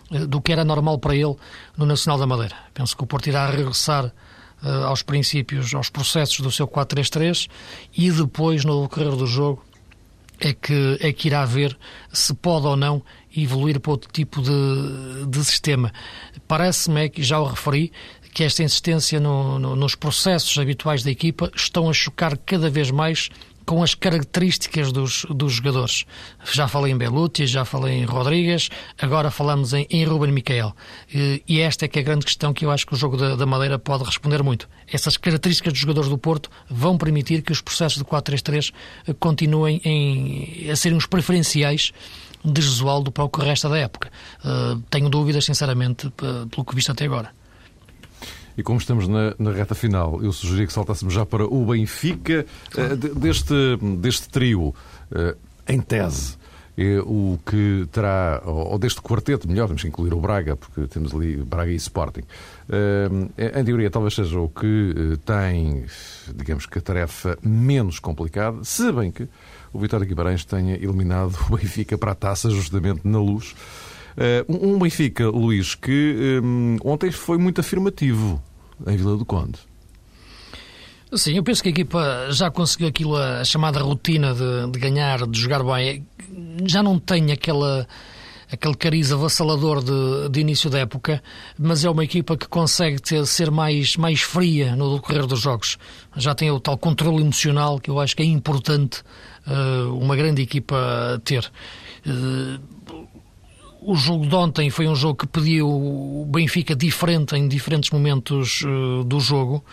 do 0.10 0.42
que 0.42 0.52
era 0.52 0.64
normal 0.64 0.98
para 0.98 1.16
ele 1.16 1.36
no 1.76 1.86
Nacional 1.86 2.18
da 2.18 2.26
Madeira. 2.26 2.56
Penso 2.74 2.96
que 2.96 3.04
o 3.04 3.08
Porto 3.08 3.28
irá 3.28 3.50
regressar 3.50 4.06
uh, 4.06 4.86
aos 4.86 5.02
princípios, 5.02 5.74
aos 5.74 5.90
processos 5.90 6.40
do 6.40 6.52
seu 6.52 6.68
4-3-3 6.68 7.50
e 7.96 8.12
depois, 8.12 8.64
no 8.64 8.84
decorrer 8.84 9.16
do 9.16 9.28
jogo, 9.28 9.64
é 10.40 10.54
que, 10.54 10.98
é 11.02 11.12
que 11.12 11.28
irá 11.28 11.44
ver 11.46 11.78
se 12.14 12.34
pode 12.34 12.68
ou 12.68 12.76
não 12.76 13.02
evoluir 13.36 13.80
para 13.80 13.92
outro 13.92 14.10
tipo 14.12 14.42
de, 14.42 15.26
de 15.28 15.44
sistema. 15.44 15.92
Parece-me, 16.48 17.06
é 17.06 17.10
que 17.10 17.24
já 17.24 17.40
o 17.40 17.46
referi, 17.46 17.92
que 18.34 18.44
esta 18.44 18.64
insistência 18.64 19.20
no, 19.20 19.58
no, 19.58 19.76
nos 19.76 19.96
processos 19.96 20.58
habituais 20.60 21.04
da 21.04 21.10
equipa 21.10 21.52
estão 21.56 21.90
a 21.90 21.94
chocar 21.94 22.38
cada 22.38 22.70
vez 22.70 22.92
mais 22.92 23.30
com 23.68 23.84
as 23.84 23.94
características 23.94 24.94
dos, 24.94 25.26
dos 25.30 25.52
jogadores. 25.52 26.06
Já 26.54 26.70
falei 26.70 26.94
em 26.94 26.98
Beluti, 26.98 27.46
já 27.46 27.66
falei 27.66 27.96
em 27.96 28.06
Rodrigues, 28.06 28.70
agora 28.98 29.30
falamos 29.30 29.74
em, 29.74 29.86
em 29.90 30.06
Ruben 30.06 30.32
Miquel. 30.32 30.74
E, 31.14 31.60
esta 31.60 31.84
é 31.84 31.88
que 31.90 32.00
é 32.00 32.02
a 32.02 32.06
grande 32.06 32.26
questão 32.26 32.54
que 32.54 32.64
eu 32.64 32.72
acho 32.72 32.88
que 32.88 32.94
o 32.94 32.98
jogo 32.98 33.18
da, 33.18 33.36
da 33.36 33.46
Madeira 33.46 33.78
pode 33.78 34.06
responder 34.06 34.42
muito. 34.42 34.70
Essas 34.90 35.18
características 35.18 35.74
dos 35.74 35.82
jogadores 35.82 36.10
do 36.10 36.18
Porto 36.18 36.50
vão 36.70 36.98
permitir 36.98 37.42
que 37.42 37.52
os 37.52 37.60
processos 37.60 37.98
de 37.98 38.06
4-3-3 38.06 38.72
continuem 39.20 39.82
em, 39.84 40.72
a 40.72 40.76
serem 40.78 40.98
os 40.98 41.06
preferenciais 41.06 41.92
de 42.46 42.62
Jesualdo 42.62 43.12
para 43.12 43.26
o 43.26 43.30
que 43.30 43.42
resta 43.42 43.68
da 43.68 43.78
época. 43.78 44.10
Uh, 44.46 44.82
tenho 44.90 45.10
dúvidas, 45.10 45.44
sinceramente, 45.44 46.10
pelo 46.16 46.64
que 46.64 46.74
visto 46.74 46.94
até 46.94 47.04
agora. 47.04 47.37
E 48.58 48.64
como 48.64 48.80
estamos 48.80 49.08
na, 49.08 49.36
na 49.38 49.52
reta 49.52 49.76
final, 49.76 50.20
eu 50.24 50.34
sugeri 50.34 50.66
que 50.66 50.74
saltássemos 50.74 51.14
já 51.14 51.24
para 51.24 51.46
o 51.46 51.64
Benfica, 51.64 52.44
claro. 52.72 52.94
uh, 52.96 53.16
deste, 53.16 53.54
deste 54.00 54.30
trio, 54.30 54.74
uh, 55.12 55.38
em 55.68 55.80
tese. 55.80 56.36
É 56.76 57.00
o 57.00 57.40
que 57.44 57.88
terá, 57.92 58.42
ou 58.46 58.78
deste 58.78 59.02
quarteto, 59.02 59.48
melhor, 59.48 59.74
que 59.74 59.88
incluir 59.88 60.14
o 60.14 60.20
Braga, 60.20 60.56
porque 60.56 60.86
temos 60.86 61.14
ali 61.14 61.38
Braga 61.38 61.72
e 61.72 61.76
Sporting. 61.76 62.22
Uh, 62.22 63.32
em 63.38 63.64
teoria, 63.64 63.90
talvez 63.90 64.14
seja 64.14 64.40
o 64.40 64.48
que 64.48 65.18
tem, 65.26 65.86
digamos 66.36 66.68
que 66.68 66.78
a 66.78 66.82
tarefa 66.82 67.38
menos 67.42 68.00
complicada, 68.00 68.64
se 68.64 68.92
bem 68.92 69.12
que 69.12 69.28
o 69.74 69.80
Vitória 69.80 70.06
Guimarães 70.06 70.46
tenha 70.46 70.76
eliminado 70.76 71.36
o 71.50 71.58
Benfica 71.58 71.98
para 71.98 72.12
a 72.12 72.16
taça 72.16 72.50
justamente 72.52 73.02
na 73.04 73.20
luz. 73.20 73.56
Um 74.48 74.80
Benfica, 74.80 75.30
Luís, 75.30 75.76
que 75.76 76.40
um, 76.44 76.78
ontem 76.84 77.12
foi 77.12 77.38
muito 77.38 77.62
afirmativo 77.62 78.42
em 78.86 78.98
Vila 78.98 79.18
do 79.18 79.26
Conde. 79.26 79.60
Sim, 81.14 81.36
eu 81.36 81.44
penso 81.44 81.64
que 81.64 81.70
a 81.70 81.72
equipa 81.72 82.28
já 82.32 82.52
conseguiu 82.52 82.90
aquilo, 82.90 83.16
a 83.16 83.44
chamada 83.44 83.80
rotina 83.80 84.34
de, 84.34 84.72
de 84.72 84.80
ganhar, 84.80 85.26
de 85.26 85.40
jogar 85.40 85.64
bem. 85.64 86.06
Já 86.66 86.84
não 86.84 87.00
tem 87.00 87.32
aquela 87.32 87.88
aquele 88.52 88.76
cariz 88.76 89.12
avassalador 89.12 89.84
de, 89.84 90.30
de, 90.30 90.40
início 90.40 90.70
da 90.70 90.80
época, 90.80 91.22
mas 91.58 91.84
é 91.84 91.90
uma 91.90 92.04
equipa 92.04 92.38
que 92.38 92.48
consegue 92.48 93.02
ter, 93.02 93.26
ser 93.26 93.52
mais, 93.52 93.98
mais 93.98 94.22
fria 94.22 94.76
no 94.76 94.96
decorrer 94.96 95.26
dos 95.26 95.42
jogos. 95.42 95.78
Já 96.16 96.34
tem 96.34 96.50
o 96.50 96.60
tal 96.60 96.78
controle 96.78 97.22
emocional 97.22 97.80
que 97.80 97.90
eu 97.90 98.00
acho 98.00 98.16
que 98.16 98.24
é 98.24 98.26
importante 98.26 99.02
uh, 99.46 99.94
uma 99.98 100.16
grande 100.16 100.42
equipa 100.42 101.22
ter. 101.24 101.52
Uh, 102.06 102.97
o 103.82 103.96
jogo 103.96 104.26
de 104.26 104.36
ontem 104.36 104.70
foi 104.70 104.88
um 104.88 104.96
jogo 104.96 105.16
que 105.16 105.28
pediu 105.28 105.68
o 105.68 106.26
Benfica 106.30 106.76
diferente 106.76 107.36
em 107.36 107.48
diferentes 107.48 107.92
momentos 107.92 108.62
uh, 108.64 109.04
do 109.04 109.20
jogo. 109.20 109.64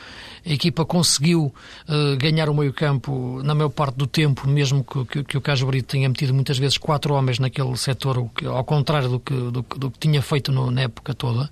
A 0.45 0.53
equipa 0.53 0.85
conseguiu 0.85 1.53
uh, 1.89 2.17
ganhar 2.19 2.49
o 2.49 2.55
meio-campo 2.55 3.41
na 3.43 3.55
maior 3.55 3.71
parte 3.71 3.97
do 3.97 4.07
tempo, 4.07 4.47
mesmo 4.49 4.85
que, 4.85 5.05
que, 5.05 5.25
que 5.25 5.39
o 5.39 5.41
Cajo 5.41 5.67
Brito 5.67 5.89
tenha 5.89 6.09
metido 6.09 6.35
muitas 6.35 6.59
vezes 6.59 6.77
quatro 6.77 7.15
homens 7.15 7.39
naquele 7.39 7.77
setor, 7.77 8.31
ao 8.47 8.65
contrário 8.65 9.09
do 9.09 9.21
que, 9.21 9.35
do, 9.35 9.63
do 9.63 9.91
que 9.91 9.99
tinha 9.99 10.21
feito 10.21 10.53
no, 10.53 10.71
na 10.71 10.83
época 10.83 11.15
toda. 11.15 11.51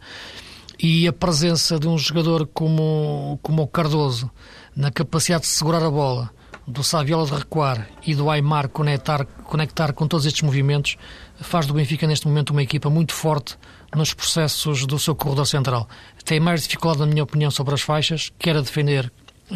E 0.79 1.07
a 1.07 1.13
presença 1.13 1.79
de 1.79 1.87
um 1.87 1.97
jogador 1.97 2.47
como, 2.47 3.39
como 3.43 3.63
o 3.63 3.67
Cardoso, 3.67 4.31
na 4.75 4.91
capacidade 4.91 5.43
de 5.45 5.49
segurar 5.49 5.83
a 5.83 5.91
bola, 5.91 6.31
do 6.67 6.83
Saviola 6.83 7.27
de 7.27 7.33
recuar 7.33 7.89
e 8.07 8.15
do 8.15 8.31
Aymar 8.31 8.69
conectar, 8.69 9.25
conectar 9.25 9.93
com 9.93 10.07
todos 10.07 10.27
estes 10.27 10.43
movimentos, 10.43 10.97
faz 11.43 11.67
do 11.67 11.75
Benfica 11.75 12.07
neste 12.07 12.27
momento 12.27 12.51
uma 12.51 12.63
equipa 12.63 12.89
muito 12.89 13.13
forte 13.13 13.57
nos 13.95 14.15
processos 14.15 14.87
do 14.87 14.99
seu 14.99 15.15
corredor 15.15 15.47
central. 15.47 15.89
Tem 16.25 16.41
mais 16.41 16.63
dificuldade, 16.63 17.01
na 17.01 17.07
minha 17.07 17.23
opinião, 17.23 17.51
sobre 17.51 17.75
as 17.75 17.83
faixas, 17.83 18.33
quer 18.39 18.57
a 18.57 18.61
defender, 18.61 19.13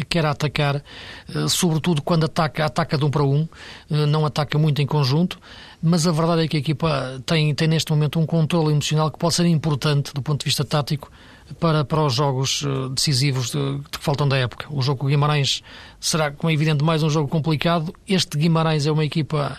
quer 0.09 0.25
a 0.25 0.31
atacar, 0.31 0.75
eh, 0.75 1.47
sobretudo 1.47 2.01
quando 2.01 2.25
ataca, 2.25 2.65
ataca 2.65 2.97
de 2.97 3.05
um 3.05 3.09
para 3.09 3.23
um, 3.23 3.47
eh, 3.89 4.05
não 4.05 4.25
ataca 4.25 4.57
muito 4.57 4.81
em 4.81 4.85
conjunto, 4.85 5.39
mas 5.81 6.05
a 6.05 6.11
verdade 6.11 6.43
é 6.43 6.47
que 6.47 6.57
a 6.57 6.59
equipa 6.59 7.21
tem, 7.25 7.53
tem 7.55 7.67
neste 7.67 7.91
momento 7.91 8.19
um 8.19 8.25
controle 8.25 8.71
emocional 8.71 9.09
que 9.09 9.17
pode 9.17 9.33
ser 9.33 9.45
importante 9.45 10.13
do 10.13 10.21
ponto 10.21 10.41
de 10.41 10.45
vista 10.45 10.63
tático 10.63 11.11
para, 11.59 11.85
para 11.85 12.03
os 12.03 12.13
jogos 12.13 12.63
eh, 12.65 12.89
decisivos 12.93 13.51
de, 13.51 13.77
de 13.77 13.89
que 13.89 13.99
faltam 13.99 14.27
da 14.27 14.37
época. 14.37 14.67
O 14.69 14.81
jogo 14.81 15.01
com 15.01 15.07
Guimarães 15.07 15.63
será, 15.99 16.31
como 16.31 16.49
é 16.49 16.53
evidente, 16.53 16.83
mais 16.83 17.03
um 17.03 17.09
jogo 17.09 17.27
complicado. 17.27 17.93
Este 18.07 18.37
Guimarães 18.37 18.85
é 18.85 18.91
uma 18.91 19.05
equipa 19.05 19.57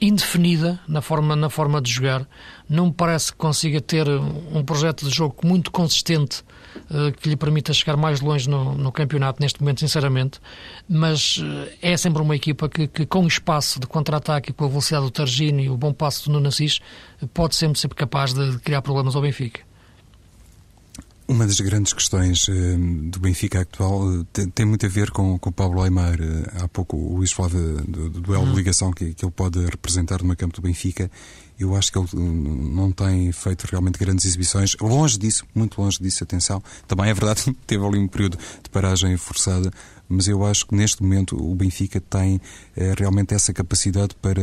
indefinida 0.00 0.80
na 0.88 1.00
forma, 1.00 1.36
na 1.36 1.50
forma 1.50 1.80
de 1.80 1.90
jogar. 1.90 2.26
Não 2.68 2.86
me 2.86 2.92
parece 2.92 3.32
que 3.32 3.38
consiga 3.38 3.80
ter 3.80 4.08
um 4.08 4.64
projeto 4.64 5.04
de 5.04 5.14
jogo 5.14 5.36
muito 5.44 5.70
consistente 5.70 6.42
uh, 6.90 7.12
que 7.20 7.28
lhe 7.28 7.36
permita 7.36 7.72
chegar 7.72 7.96
mais 7.96 8.20
longe 8.20 8.48
no, 8.48 8.74
no, 8.74 8.90
campeonato 8.90 9.40
neste 9.42 9.60
momento, 9.60 9.80
sinceramente. 9.80 10.40
Mas 10.88 11.36
uh, 11.36 11.68
é 11.82 11.96
sempre 11.96 12.22
uma 12.22 12.34
equipa 12.34 12.68
que, 12.68 12.86
que 12.86 13.04
com 13.04 13.26
espaço 13.26 13.78
de 13.78 13.86
contra-ataque, 13.86 14.52
com 14.52 14.64
a 14.64 14.68
velocidade 14.68 15.04
do 15.04 15.10
Targino 15.10 15.60
e 15.60 15.68
o 15.68 15.76
bom 15.76 15.92
passo 15.92 16.26
do 16.26 16.32
Nuno 16.32 16.48
Assis, 16.48 16.80
pode 17.34 17.54
sempre 17.54 17.78
ser 17.78 17.88
capaz 17.88 18.32
de 18.32 18.58
criar 18.60 18.82
problemas 18.82 19.14
ao 19.14 19.22
Benfica. 19.22 19.69
Uma 21.30 21.46
das 21.46 21.60
grandes 21.60 21.92
questões 21.92 22.48
uh, 22.48 22.52
do 23.04 23.20
Benfica 23.20 23.60
atual 23.60 24.02
uh, 24.04 24.24
tem, 24.24 24.66
muito 24.66 24.84
a 24.84 24.88
ver 24.88 25.12
com, 25.12 25.38
com 25.38 25.50
o 25.50 25.52
Pablo 25.52 25.80
Aymar. 25.80 26.20
Uh, 26.20 26.64
há 26.64 26.66
pouco 26.66 26.96
o 26.96 27.18
Luís 27.18 27.30
falava 27.30 27.56
do, 27.56 28.10
do 28.10 28.20
duelo 28.20 28.42
uhum. 28.42 28.50
de 28.50 28.56
ligação 28.56 28.90
que, 28.90 29.14
que 29.14 29.24
ele 29.24 29.30
pode 29.30 29.64
representar 29.64 30.24
no 30.24 30.34
campo 30.34 30.56
do 30.56 30.62
Benfica. 30.62 31.08
Eu 31.56 31.76
acho 31.76 31.92
que 31.92 31.98
ele 32.00 32.08
não 32.14 32.90
tem 32.90 33.30
feito 33.30 33.62
realmente 33.70 33.96
grandes 33.96 34.24
exibições. 34.24 34.74
Longe 34.80 35.16
disso, 35.16 35.44
muito 35.54 35.80
longe 35.80 36.02
disso, 36.02 36.24
atenção. 36.24 36.60
Também 36.88 37.08
é 37.08 37.14
verdade 37.14 37.44
que 37.44 37.52
teve 37.64 37.86
ali 37.86 38.00
um 38.00 38.08
período 38.08 38.36
de 38.36 38.68
paragem 38.68 39.16
forçada, 39.16 39.70
mas 40.08 40.26
eu 40.26 40.44
acho 40.44 40.66
que 40.66 40.74
neste 40.74 41.00
momento 41.00 41.36
o 41.40 41.54
Benfica 41.54 42.00
tem 42.00 42.40
realmente 42.98 43.34
essa 43.34 43.52
capacidade 43.52 44.16
para 44.20 44.42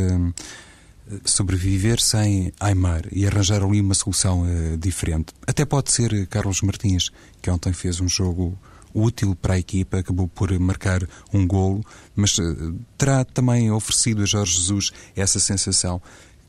sobreviver 1.23 1.99
sem 1.99 2.51
Aymar 2.59 3.03
e 3.11 3.25
arranjar 3.25 3.63
ali 3.63 3.81
uma 3.81 3.93
solução 3.93 4.43
uh, 4.43 4.77
diferente. 4.77 5.33
Até 5.45 5.65
pode 5.65 5.91
ser 5.91 6.27
Carlos 6.27 6.61
Martins, 6.61 7.09
que 7.41 7.49
ontem 7.49 7.73
fez 7.73 7.99
um 7.99 8.07
jogo 8.07 8.57
útil 8.93 9.35
para 9.35 9.55
a 9.55 9.59
equipa, 9.59 9.99
acabou 9.99 10.27
por 10.27 10.57
marcar 10.59 11.07
um 11.33 11.45
golo, 11.45 11.83
mas 12.15 12.37
uh, 12.37 12.75
terá 12.97 13.23
também 13.23 13.71
oferecido 13.71 14.23
a 14.23 14.25
Jorge 14.25 14.57
Jesus 14.57 14.91
essa 15.15 15.39
sensação 15.39 16.01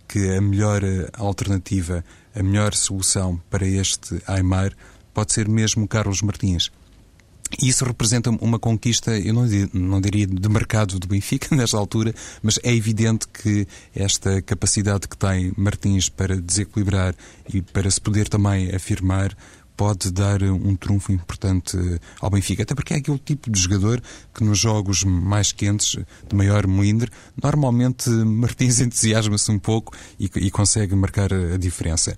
que 0.09 0.35
a 0.35 0.40
melhor 0.40 0.83
alternativa, 1.12 2.05
a 2.35 2.42
melhor 2.42 2.75
solução 2.75 3.40
para 3.51 3.66
este 3.66 4.23
Aymar 4.27 4.73
pode 5.12 5.33
ser 5.33 5.49
mesmo 5.49 5.87
Carlos 5.87 6.23
Martins. 6.23 6.71
Isso 7.63 7.85
representa 7.85 8.31
uma 8.31 8.59
conquista, 8.59 9.19
eu 9.19 9.33
não, 9.33 9.47
não 9.73 10.01
diria 10.01 10.27
de 10.27 10.49
mercado 10.49 10.99
do 10.99 11.09
Benfica 11.09 11.55
nesta 11.57 11.77
altura, 11.77 12.15
mas 12.43 12.59
é 12.63 12.75
evidente 12.75 13.27
que 13.29 13.67
esta 13.95 14.43
capacidade 14.43 15.09
que 15.09 15.17
tem 15.17 15.53
Martins 15.57 16.09
para 16.09 16.37
desequilibrar 16.37 17.15
e 17.53 17.63
para 17.63 17.91
se 17.91 18.01
poder 18.01 18.29
também 18.29 18.75
afirmar 18.75 19.35
pode 19.79 20.11
dar 20.11 20.43
um 20.43 20.75
trunfo 20.75 21.13
importante 21.13 21.79
ao 22.21 22.29
Benfica. 22.29 22.65
Até 22.65 22.75
porque 22.75 22.95
é 22.95 22.97
aquele 22.97 23.19
tipo 23.19 23.49
de 23.49 23.61
jogador 23.61 24.03
que 24.35 24.43
nos 24.43 24.59
jogos 24.59 25.05
mais 25.05 25.53
quentes, 25.53 25.97
de 26.29 26.35
maior 26.37 26.67
melindre, 26.67 27.13
normalmente 27.41 28.11
Martins 28.27 28.81
entusiasma-se 28.81 29.51
um 29.53 29.59
pouco 29.59 29.97
e, 30.19 30.29
e 30.35 30.51
consegue 30.51 30.97
marcar 30.97 31.33
a 31.33 31.57
diferença. 31.57 32.17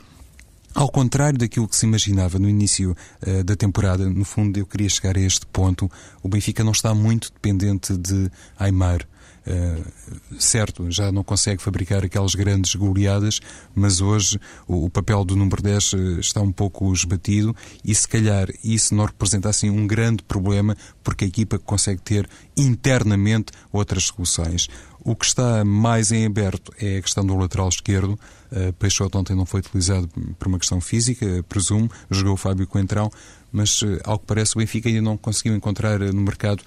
Ao 0.74 0.88
contrário 0.88 1.38
daquilo 1.38 1.66
que 1.66 1.76
se 1.76 1.84
imaginava 1.84 2.38
no 2.38 2.48
início 2.48 2.96
uh, 3.26 3.44
da 3.44 3.56
temporada, 3.56 4.08
no 4.08 4.24
fundo 4.24 4.58
eu 4.58 4.66
queria 4.66 4.88
chegar 4.88 5.16
a 5.16 5.20
este 5.20 5.46
ponto, 5.46 5.90
o 6.22 6.28
Benfica 6.28 6.62
não 6.62 6.72
está 6.72 6.94
muito 6.94 7.32
dependente 7.32 7.96
de 7.96 8.30
Aymar. 8.58 9.06
Uh, 9.40 10.38
certo, 10.38 10.90
já 10.90 11.10
não 11.10 11.24
consegue 11.24 11.62
fabricar 11.62 12.04
aquelas 12.04 12.34
grandes 12.34 12.74
goleadas, 12.74 13.40
mas 13.74 14.00
hoje 14.00 14.38
o, 14.68 14.84
o, 14.84 14.90
papel 14.90 15.24
do 15.24 15.34
número 15.34 15.62
10 15.62 15.94
eh, 15.94 15.96
está 16.20 16.42
um 16.42 16.52
pouco 16.52 16.92
esbatido 16.92 17.56
e 17.82 17.94
se 17.94 18.06
calhar 18.06 18.48
isso 18.62 18.94
não 18.94 19.06
representa 19.06 19.48
assim 19.48 19.70
um 19.70 19.86
grande 19.86 20.22
problema 20.22 20.76
porque 21.02 21.24
a 21.24 21.28
equipa 21.28 21.58
consegue 21.58 22.02
ter 22.02 22.28
internamente 22.54 23.50
outras 23.72 24.04
soluções. 24.04 24.68
O 25.02 25.16
que 25.16 25.24
está 25.24 25.64
mais 25.64 26.12
em 26.12 26.26
aberto 26.26 26.72
é 26.78 26.98
a 26.98 27.02
questão 27.02 27.24
do 27.24 27.34
lateral 27.34 27.68
esquerdo. 27.68 28.18
Uh, 28.52 28.72
Peixoto 28.74 29.18
ontem 29.18 29.34
não 29.34 29.46
foi 29.46 29.60
utilizado 29.60 30.08
por 30.38 30.48
uma 30.48 30.58
questão 30.58 30.80
física, 30.80 31.42
presumo, 31.48 31.90
jogou 32.10 32.34
o 32.34 32.36
Fábio 32.36 32.66
Coentrão, 32.66 33.10
mas 33.50 33.80
uh, 33.80 33.98
ao 34.04 34.18
que 34.18 34.26
parece 34.26 34.56
o 34.56 34.58
Benfica 34.58 34.88
ainda 34.88 35.00
não 35.00 35.16
conseguiu 35.16 35.54
encontrar 35.54 36.02
uh, 36.02 36.12
no 36.12 36.20
mercado 36.20 36.62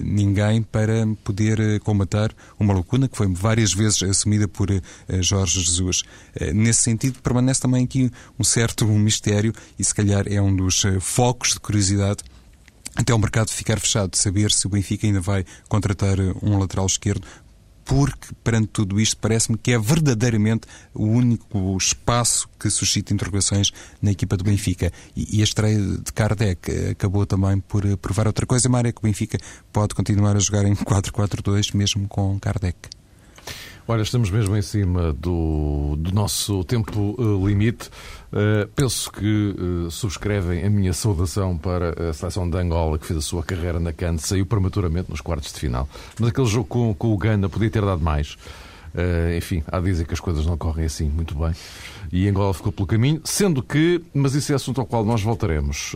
ninguém 0.00 0.62
para 0.62 1.06
poder 1.22 1.78
combatar 1.80 2.32
uma 2.58 2.74
lacuna 2.74 3.06
que 3.06 3.16
foi 3.16 3.28
várias 3.32 3.72
vezes 3.72 4.02
assumida 4.02 4.48
por 4.48 4.68
Jorge 5.20 5.60
Jesus. 5.60 6.02
nesse 6.52 6.80
sentido, 6.80 7.20
permanece 7.22 7.60
também 7.60 7.84
aqui 7.84 8.10
um 8.36 8.42
certo 8.42 8.84
mistério 8.90 9.52
e 9.78 9.84
se 9.84 9.94
calhar 9.94 10.24
é 10.26 10.42
um 10.42 10.54
dos 10.54 10.82
focos 11.00 11.50
de 11.50 11.60
curiosidade 11.60 12.24
até 12.98 13.14
o 13.14 13.18
mercado 13.18 13.50
ficar 13.50 13.78
fechado, 13.78 14.16
saber 14.16 14.50
se 14.50 14.66
o 14.66 14.70
Benfica 14.70 15.06
ainda 15.06 15.20
vai 15.20 15.44
contratar 15.68 16.18
eh, 16.18 16.34
um 16.42 16.58
lateral 16.58 16.84
esquerdo, 16.84 17.24
porque 17.84 18.34
perante 18.42 18.66
tudo 18.66 19.00
isto 19.00 19.16
parece-me 19.18 19.56
que 19.56 19.70
é 19.70 19.78
verdadeiramente 19.78 20.66
o 20.92 21.04
único 21.04 21.76
espaço 21.78 22.48
que 22.58 22.68
suscita 22.68 23.14
interrogações 23.14 23.70
na 24.02 24.10
equipa 24.10 24.36
do 24.36 24.42
Benfica. 24.42 24.92
E, 25.16 25.40
a 25.40 25.44
estreia 25.44 25.78
de 25.78 26.12
Kardec 26.12 26.70
eh, 26.70 26.90
acabou 26.90 27.24
também 27.24 27.60
por 27.60 27.86
eh, 27.86 27.94
provar 27.94 28.26
outra 28.26 28.44
coisa, 28.44 28.68
Mário, 28.68 28.88
é 28.88 28.92
que 28.92 28.98
o 28.98 29.02
Benfica 29.02 29.38
pode 29.72 29.94
continuar 29.94 30.34
a 30.36 30.40
jogar 30.40 30.64
em 30.64 30.74
4-4-2 30.84 31.76
mesmo 31.76 32.08
com 32.08 32.36
Kardec. 32.40 32.97
Olha, 33.90 34.02
estamos 34.02 34.30
mesmo 34.30 34.54
em 34.54 34.60
cima 34.60 35.14
do, 35.14 35.96
do 35.96 36.12
nosso 36.12 36.62
tempo 36.62 37.14
uh, 37.18 37.48
limite. 37.48 37.88
Uh, 38.30 38.68
penso 38.76 39.10
que 39.10 39.56
uh, 39.58 39.90
subscrevem 39.90 40.62
a 40.62 40.68
minha 40.68 40.92
saudação 40.92 41.56
para 41.56 42.10
a 42.10 42.12
seleção 42.12 42.50
de 42.50 42.58
Angola, 42.58 42.98
que 42.98 43.06
fez 43.06 43.18
a 43.18 43.22
sua 43.22 43.42
carreira 43.42 43.80
na 43.80 43.90
CAN, 43.90 44.18
saiu 44.18 44.44
prematuramente 44.44 45.10
nos 45.10 45.22
quartos 45.22 45.54
de 45.54 45.58
final. 45.58 45.88
Mas 46.20 46.28
aquele 46.28 46.46
jogo 46.46 46.66
com, 46.66 46.92
com 46.92 47.14
o 47.14 47.16
Gana 47.16 47.48
podia 47.48 47.70
ter 47.70 47.80
dado 47.80 48.02
mais. 48.02 48.34
Uh, 48.94 49.34
enfim, 49.38 49.64
há 49.66 49.78
a 49.78 49.80
dizer 49.80 50.06
que 50.06 50.12
as 50.12 50.20
coisas 50.20 50.44
não 50.44 50.58
correm 50.58 50.84
assim 50.84 51.08
muito 51.08 51.34
bem. 51.34 51.54
E 52.12 52.28
Angola 52.28 52.52
ficou 52.52 52.70
pelo 52.70 52.86
caminho, 52.86 53.22
sendo 53.24 53.62
que, 53.62 54.02
mas 54.12 54.34
isso 54.34 54.52
é 54.52 54.54
assunto 54.54 54.82
ao 54.82 54.86
qual 54.86 55.02
nós 55.02 55.22
voltaremos 55.22 55.92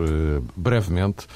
brevemente. 0.56 1.26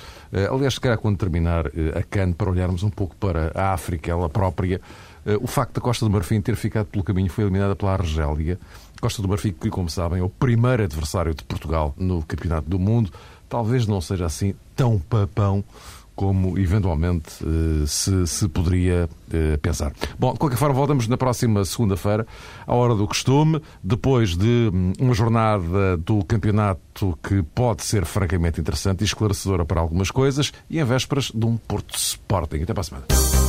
aliás, 0.50 0.74
se 0.74 0.80
calhar 0.80 0.98
quando 0.98 1.16
terminar 1.18 1.66
a 1.94 2.02
CAN, 2.02 2.32
para 2.32 2.50
olharmos 2.50 2.82
um 2.82 2.90
pouco 2.90 3.14
para 3.16 3.52
a 3.54 3.74
África, 3.74 4.10
ela 4.10 4.28
própria. 4.30 4.80
Eh, 5.26 5.36
o 5.40 5.46
facto 5.46 5.74
da 5.74 5.80
Costa 5.80 6.06
do 6.06 6.10
Marfim 6.10 6.40
ter 6.40 6.54
ficado 6.54 6.86
pelo 6.86 7.04
caminho 7.04 7.28
foi 7.28 7.44
eliminada 7.44 7.74
pela 7.74 7.92
Argélia. 7.92 8.58
Costa 9.00 9.20
do 9.20 9.28
Marfim, 9.28 9.52
que, 9.52 9.68
como 9.68 9.90
sabem, 9.90 10.20
é 10.20 10.22
o 10.22 10.30
primeiro 10.30 10.84
adversário 10.84 11.34
de 11.34 11.42
Portugal 11.44 11.92
no 11.96 12.22
Campeonato 12.22 12.68
do 12.70 12.78
Mundo, 12.78 13.10
talvez 13.48 13.86
não 13.86 14.00
seja 14.00 14.24
assim 14.24 14.54
tão 14.74 14.98
papão 14.98 15.64
como 16.14 16.58
eventualmente 16.58 17.44
eh, 17.44 17.86
se, 17.86 18.26
se 18.26 18.48
poderia 18.48 19.06
eh, 19.30 19.58
pensar. 19.58 19.92
Bom, 20.18 20.32
de 20.32 20.38
qualquer 20.38 20.56
forma, 20.56 20.74
voltamos 20.74 21.06
na 21.06 21.18
próxima 21.18 21.62
segunda-feira, 21.66 22.26
à 22.66 22.74
hora 22.74 22.94
do 22.94 23.06
costume, 23.06 23.60
depois 23.84 24.34
de 24.34 24.70
hum, 24.72 24.94
uma 24.98 25.12
jornada 25.12 25.98
do 25.98 26.24
campeonato 26.24 27.18
que 27.22 27.42
pode 27.42 27.84
ser 27.84 28.06
francamente 28.06 28.58
interessante 28.58 29.02
e 29.02 29.04
esclarecedora 29.04 29.66
para 29.66 29.78
algumas 29.78 30.10
coisas, 30.10 30.54
e 30.70 30.80
em 30.80 30.84
vésperas 30.84 31.30
de 31.34 31.44
um 31.44 31.58
Porto 31.58 31.94
Sporting. 31.94 32.62
Até 32.62 32.72
para 32.72 32.80
a 32.80 32.84
semana. 32.84 33.45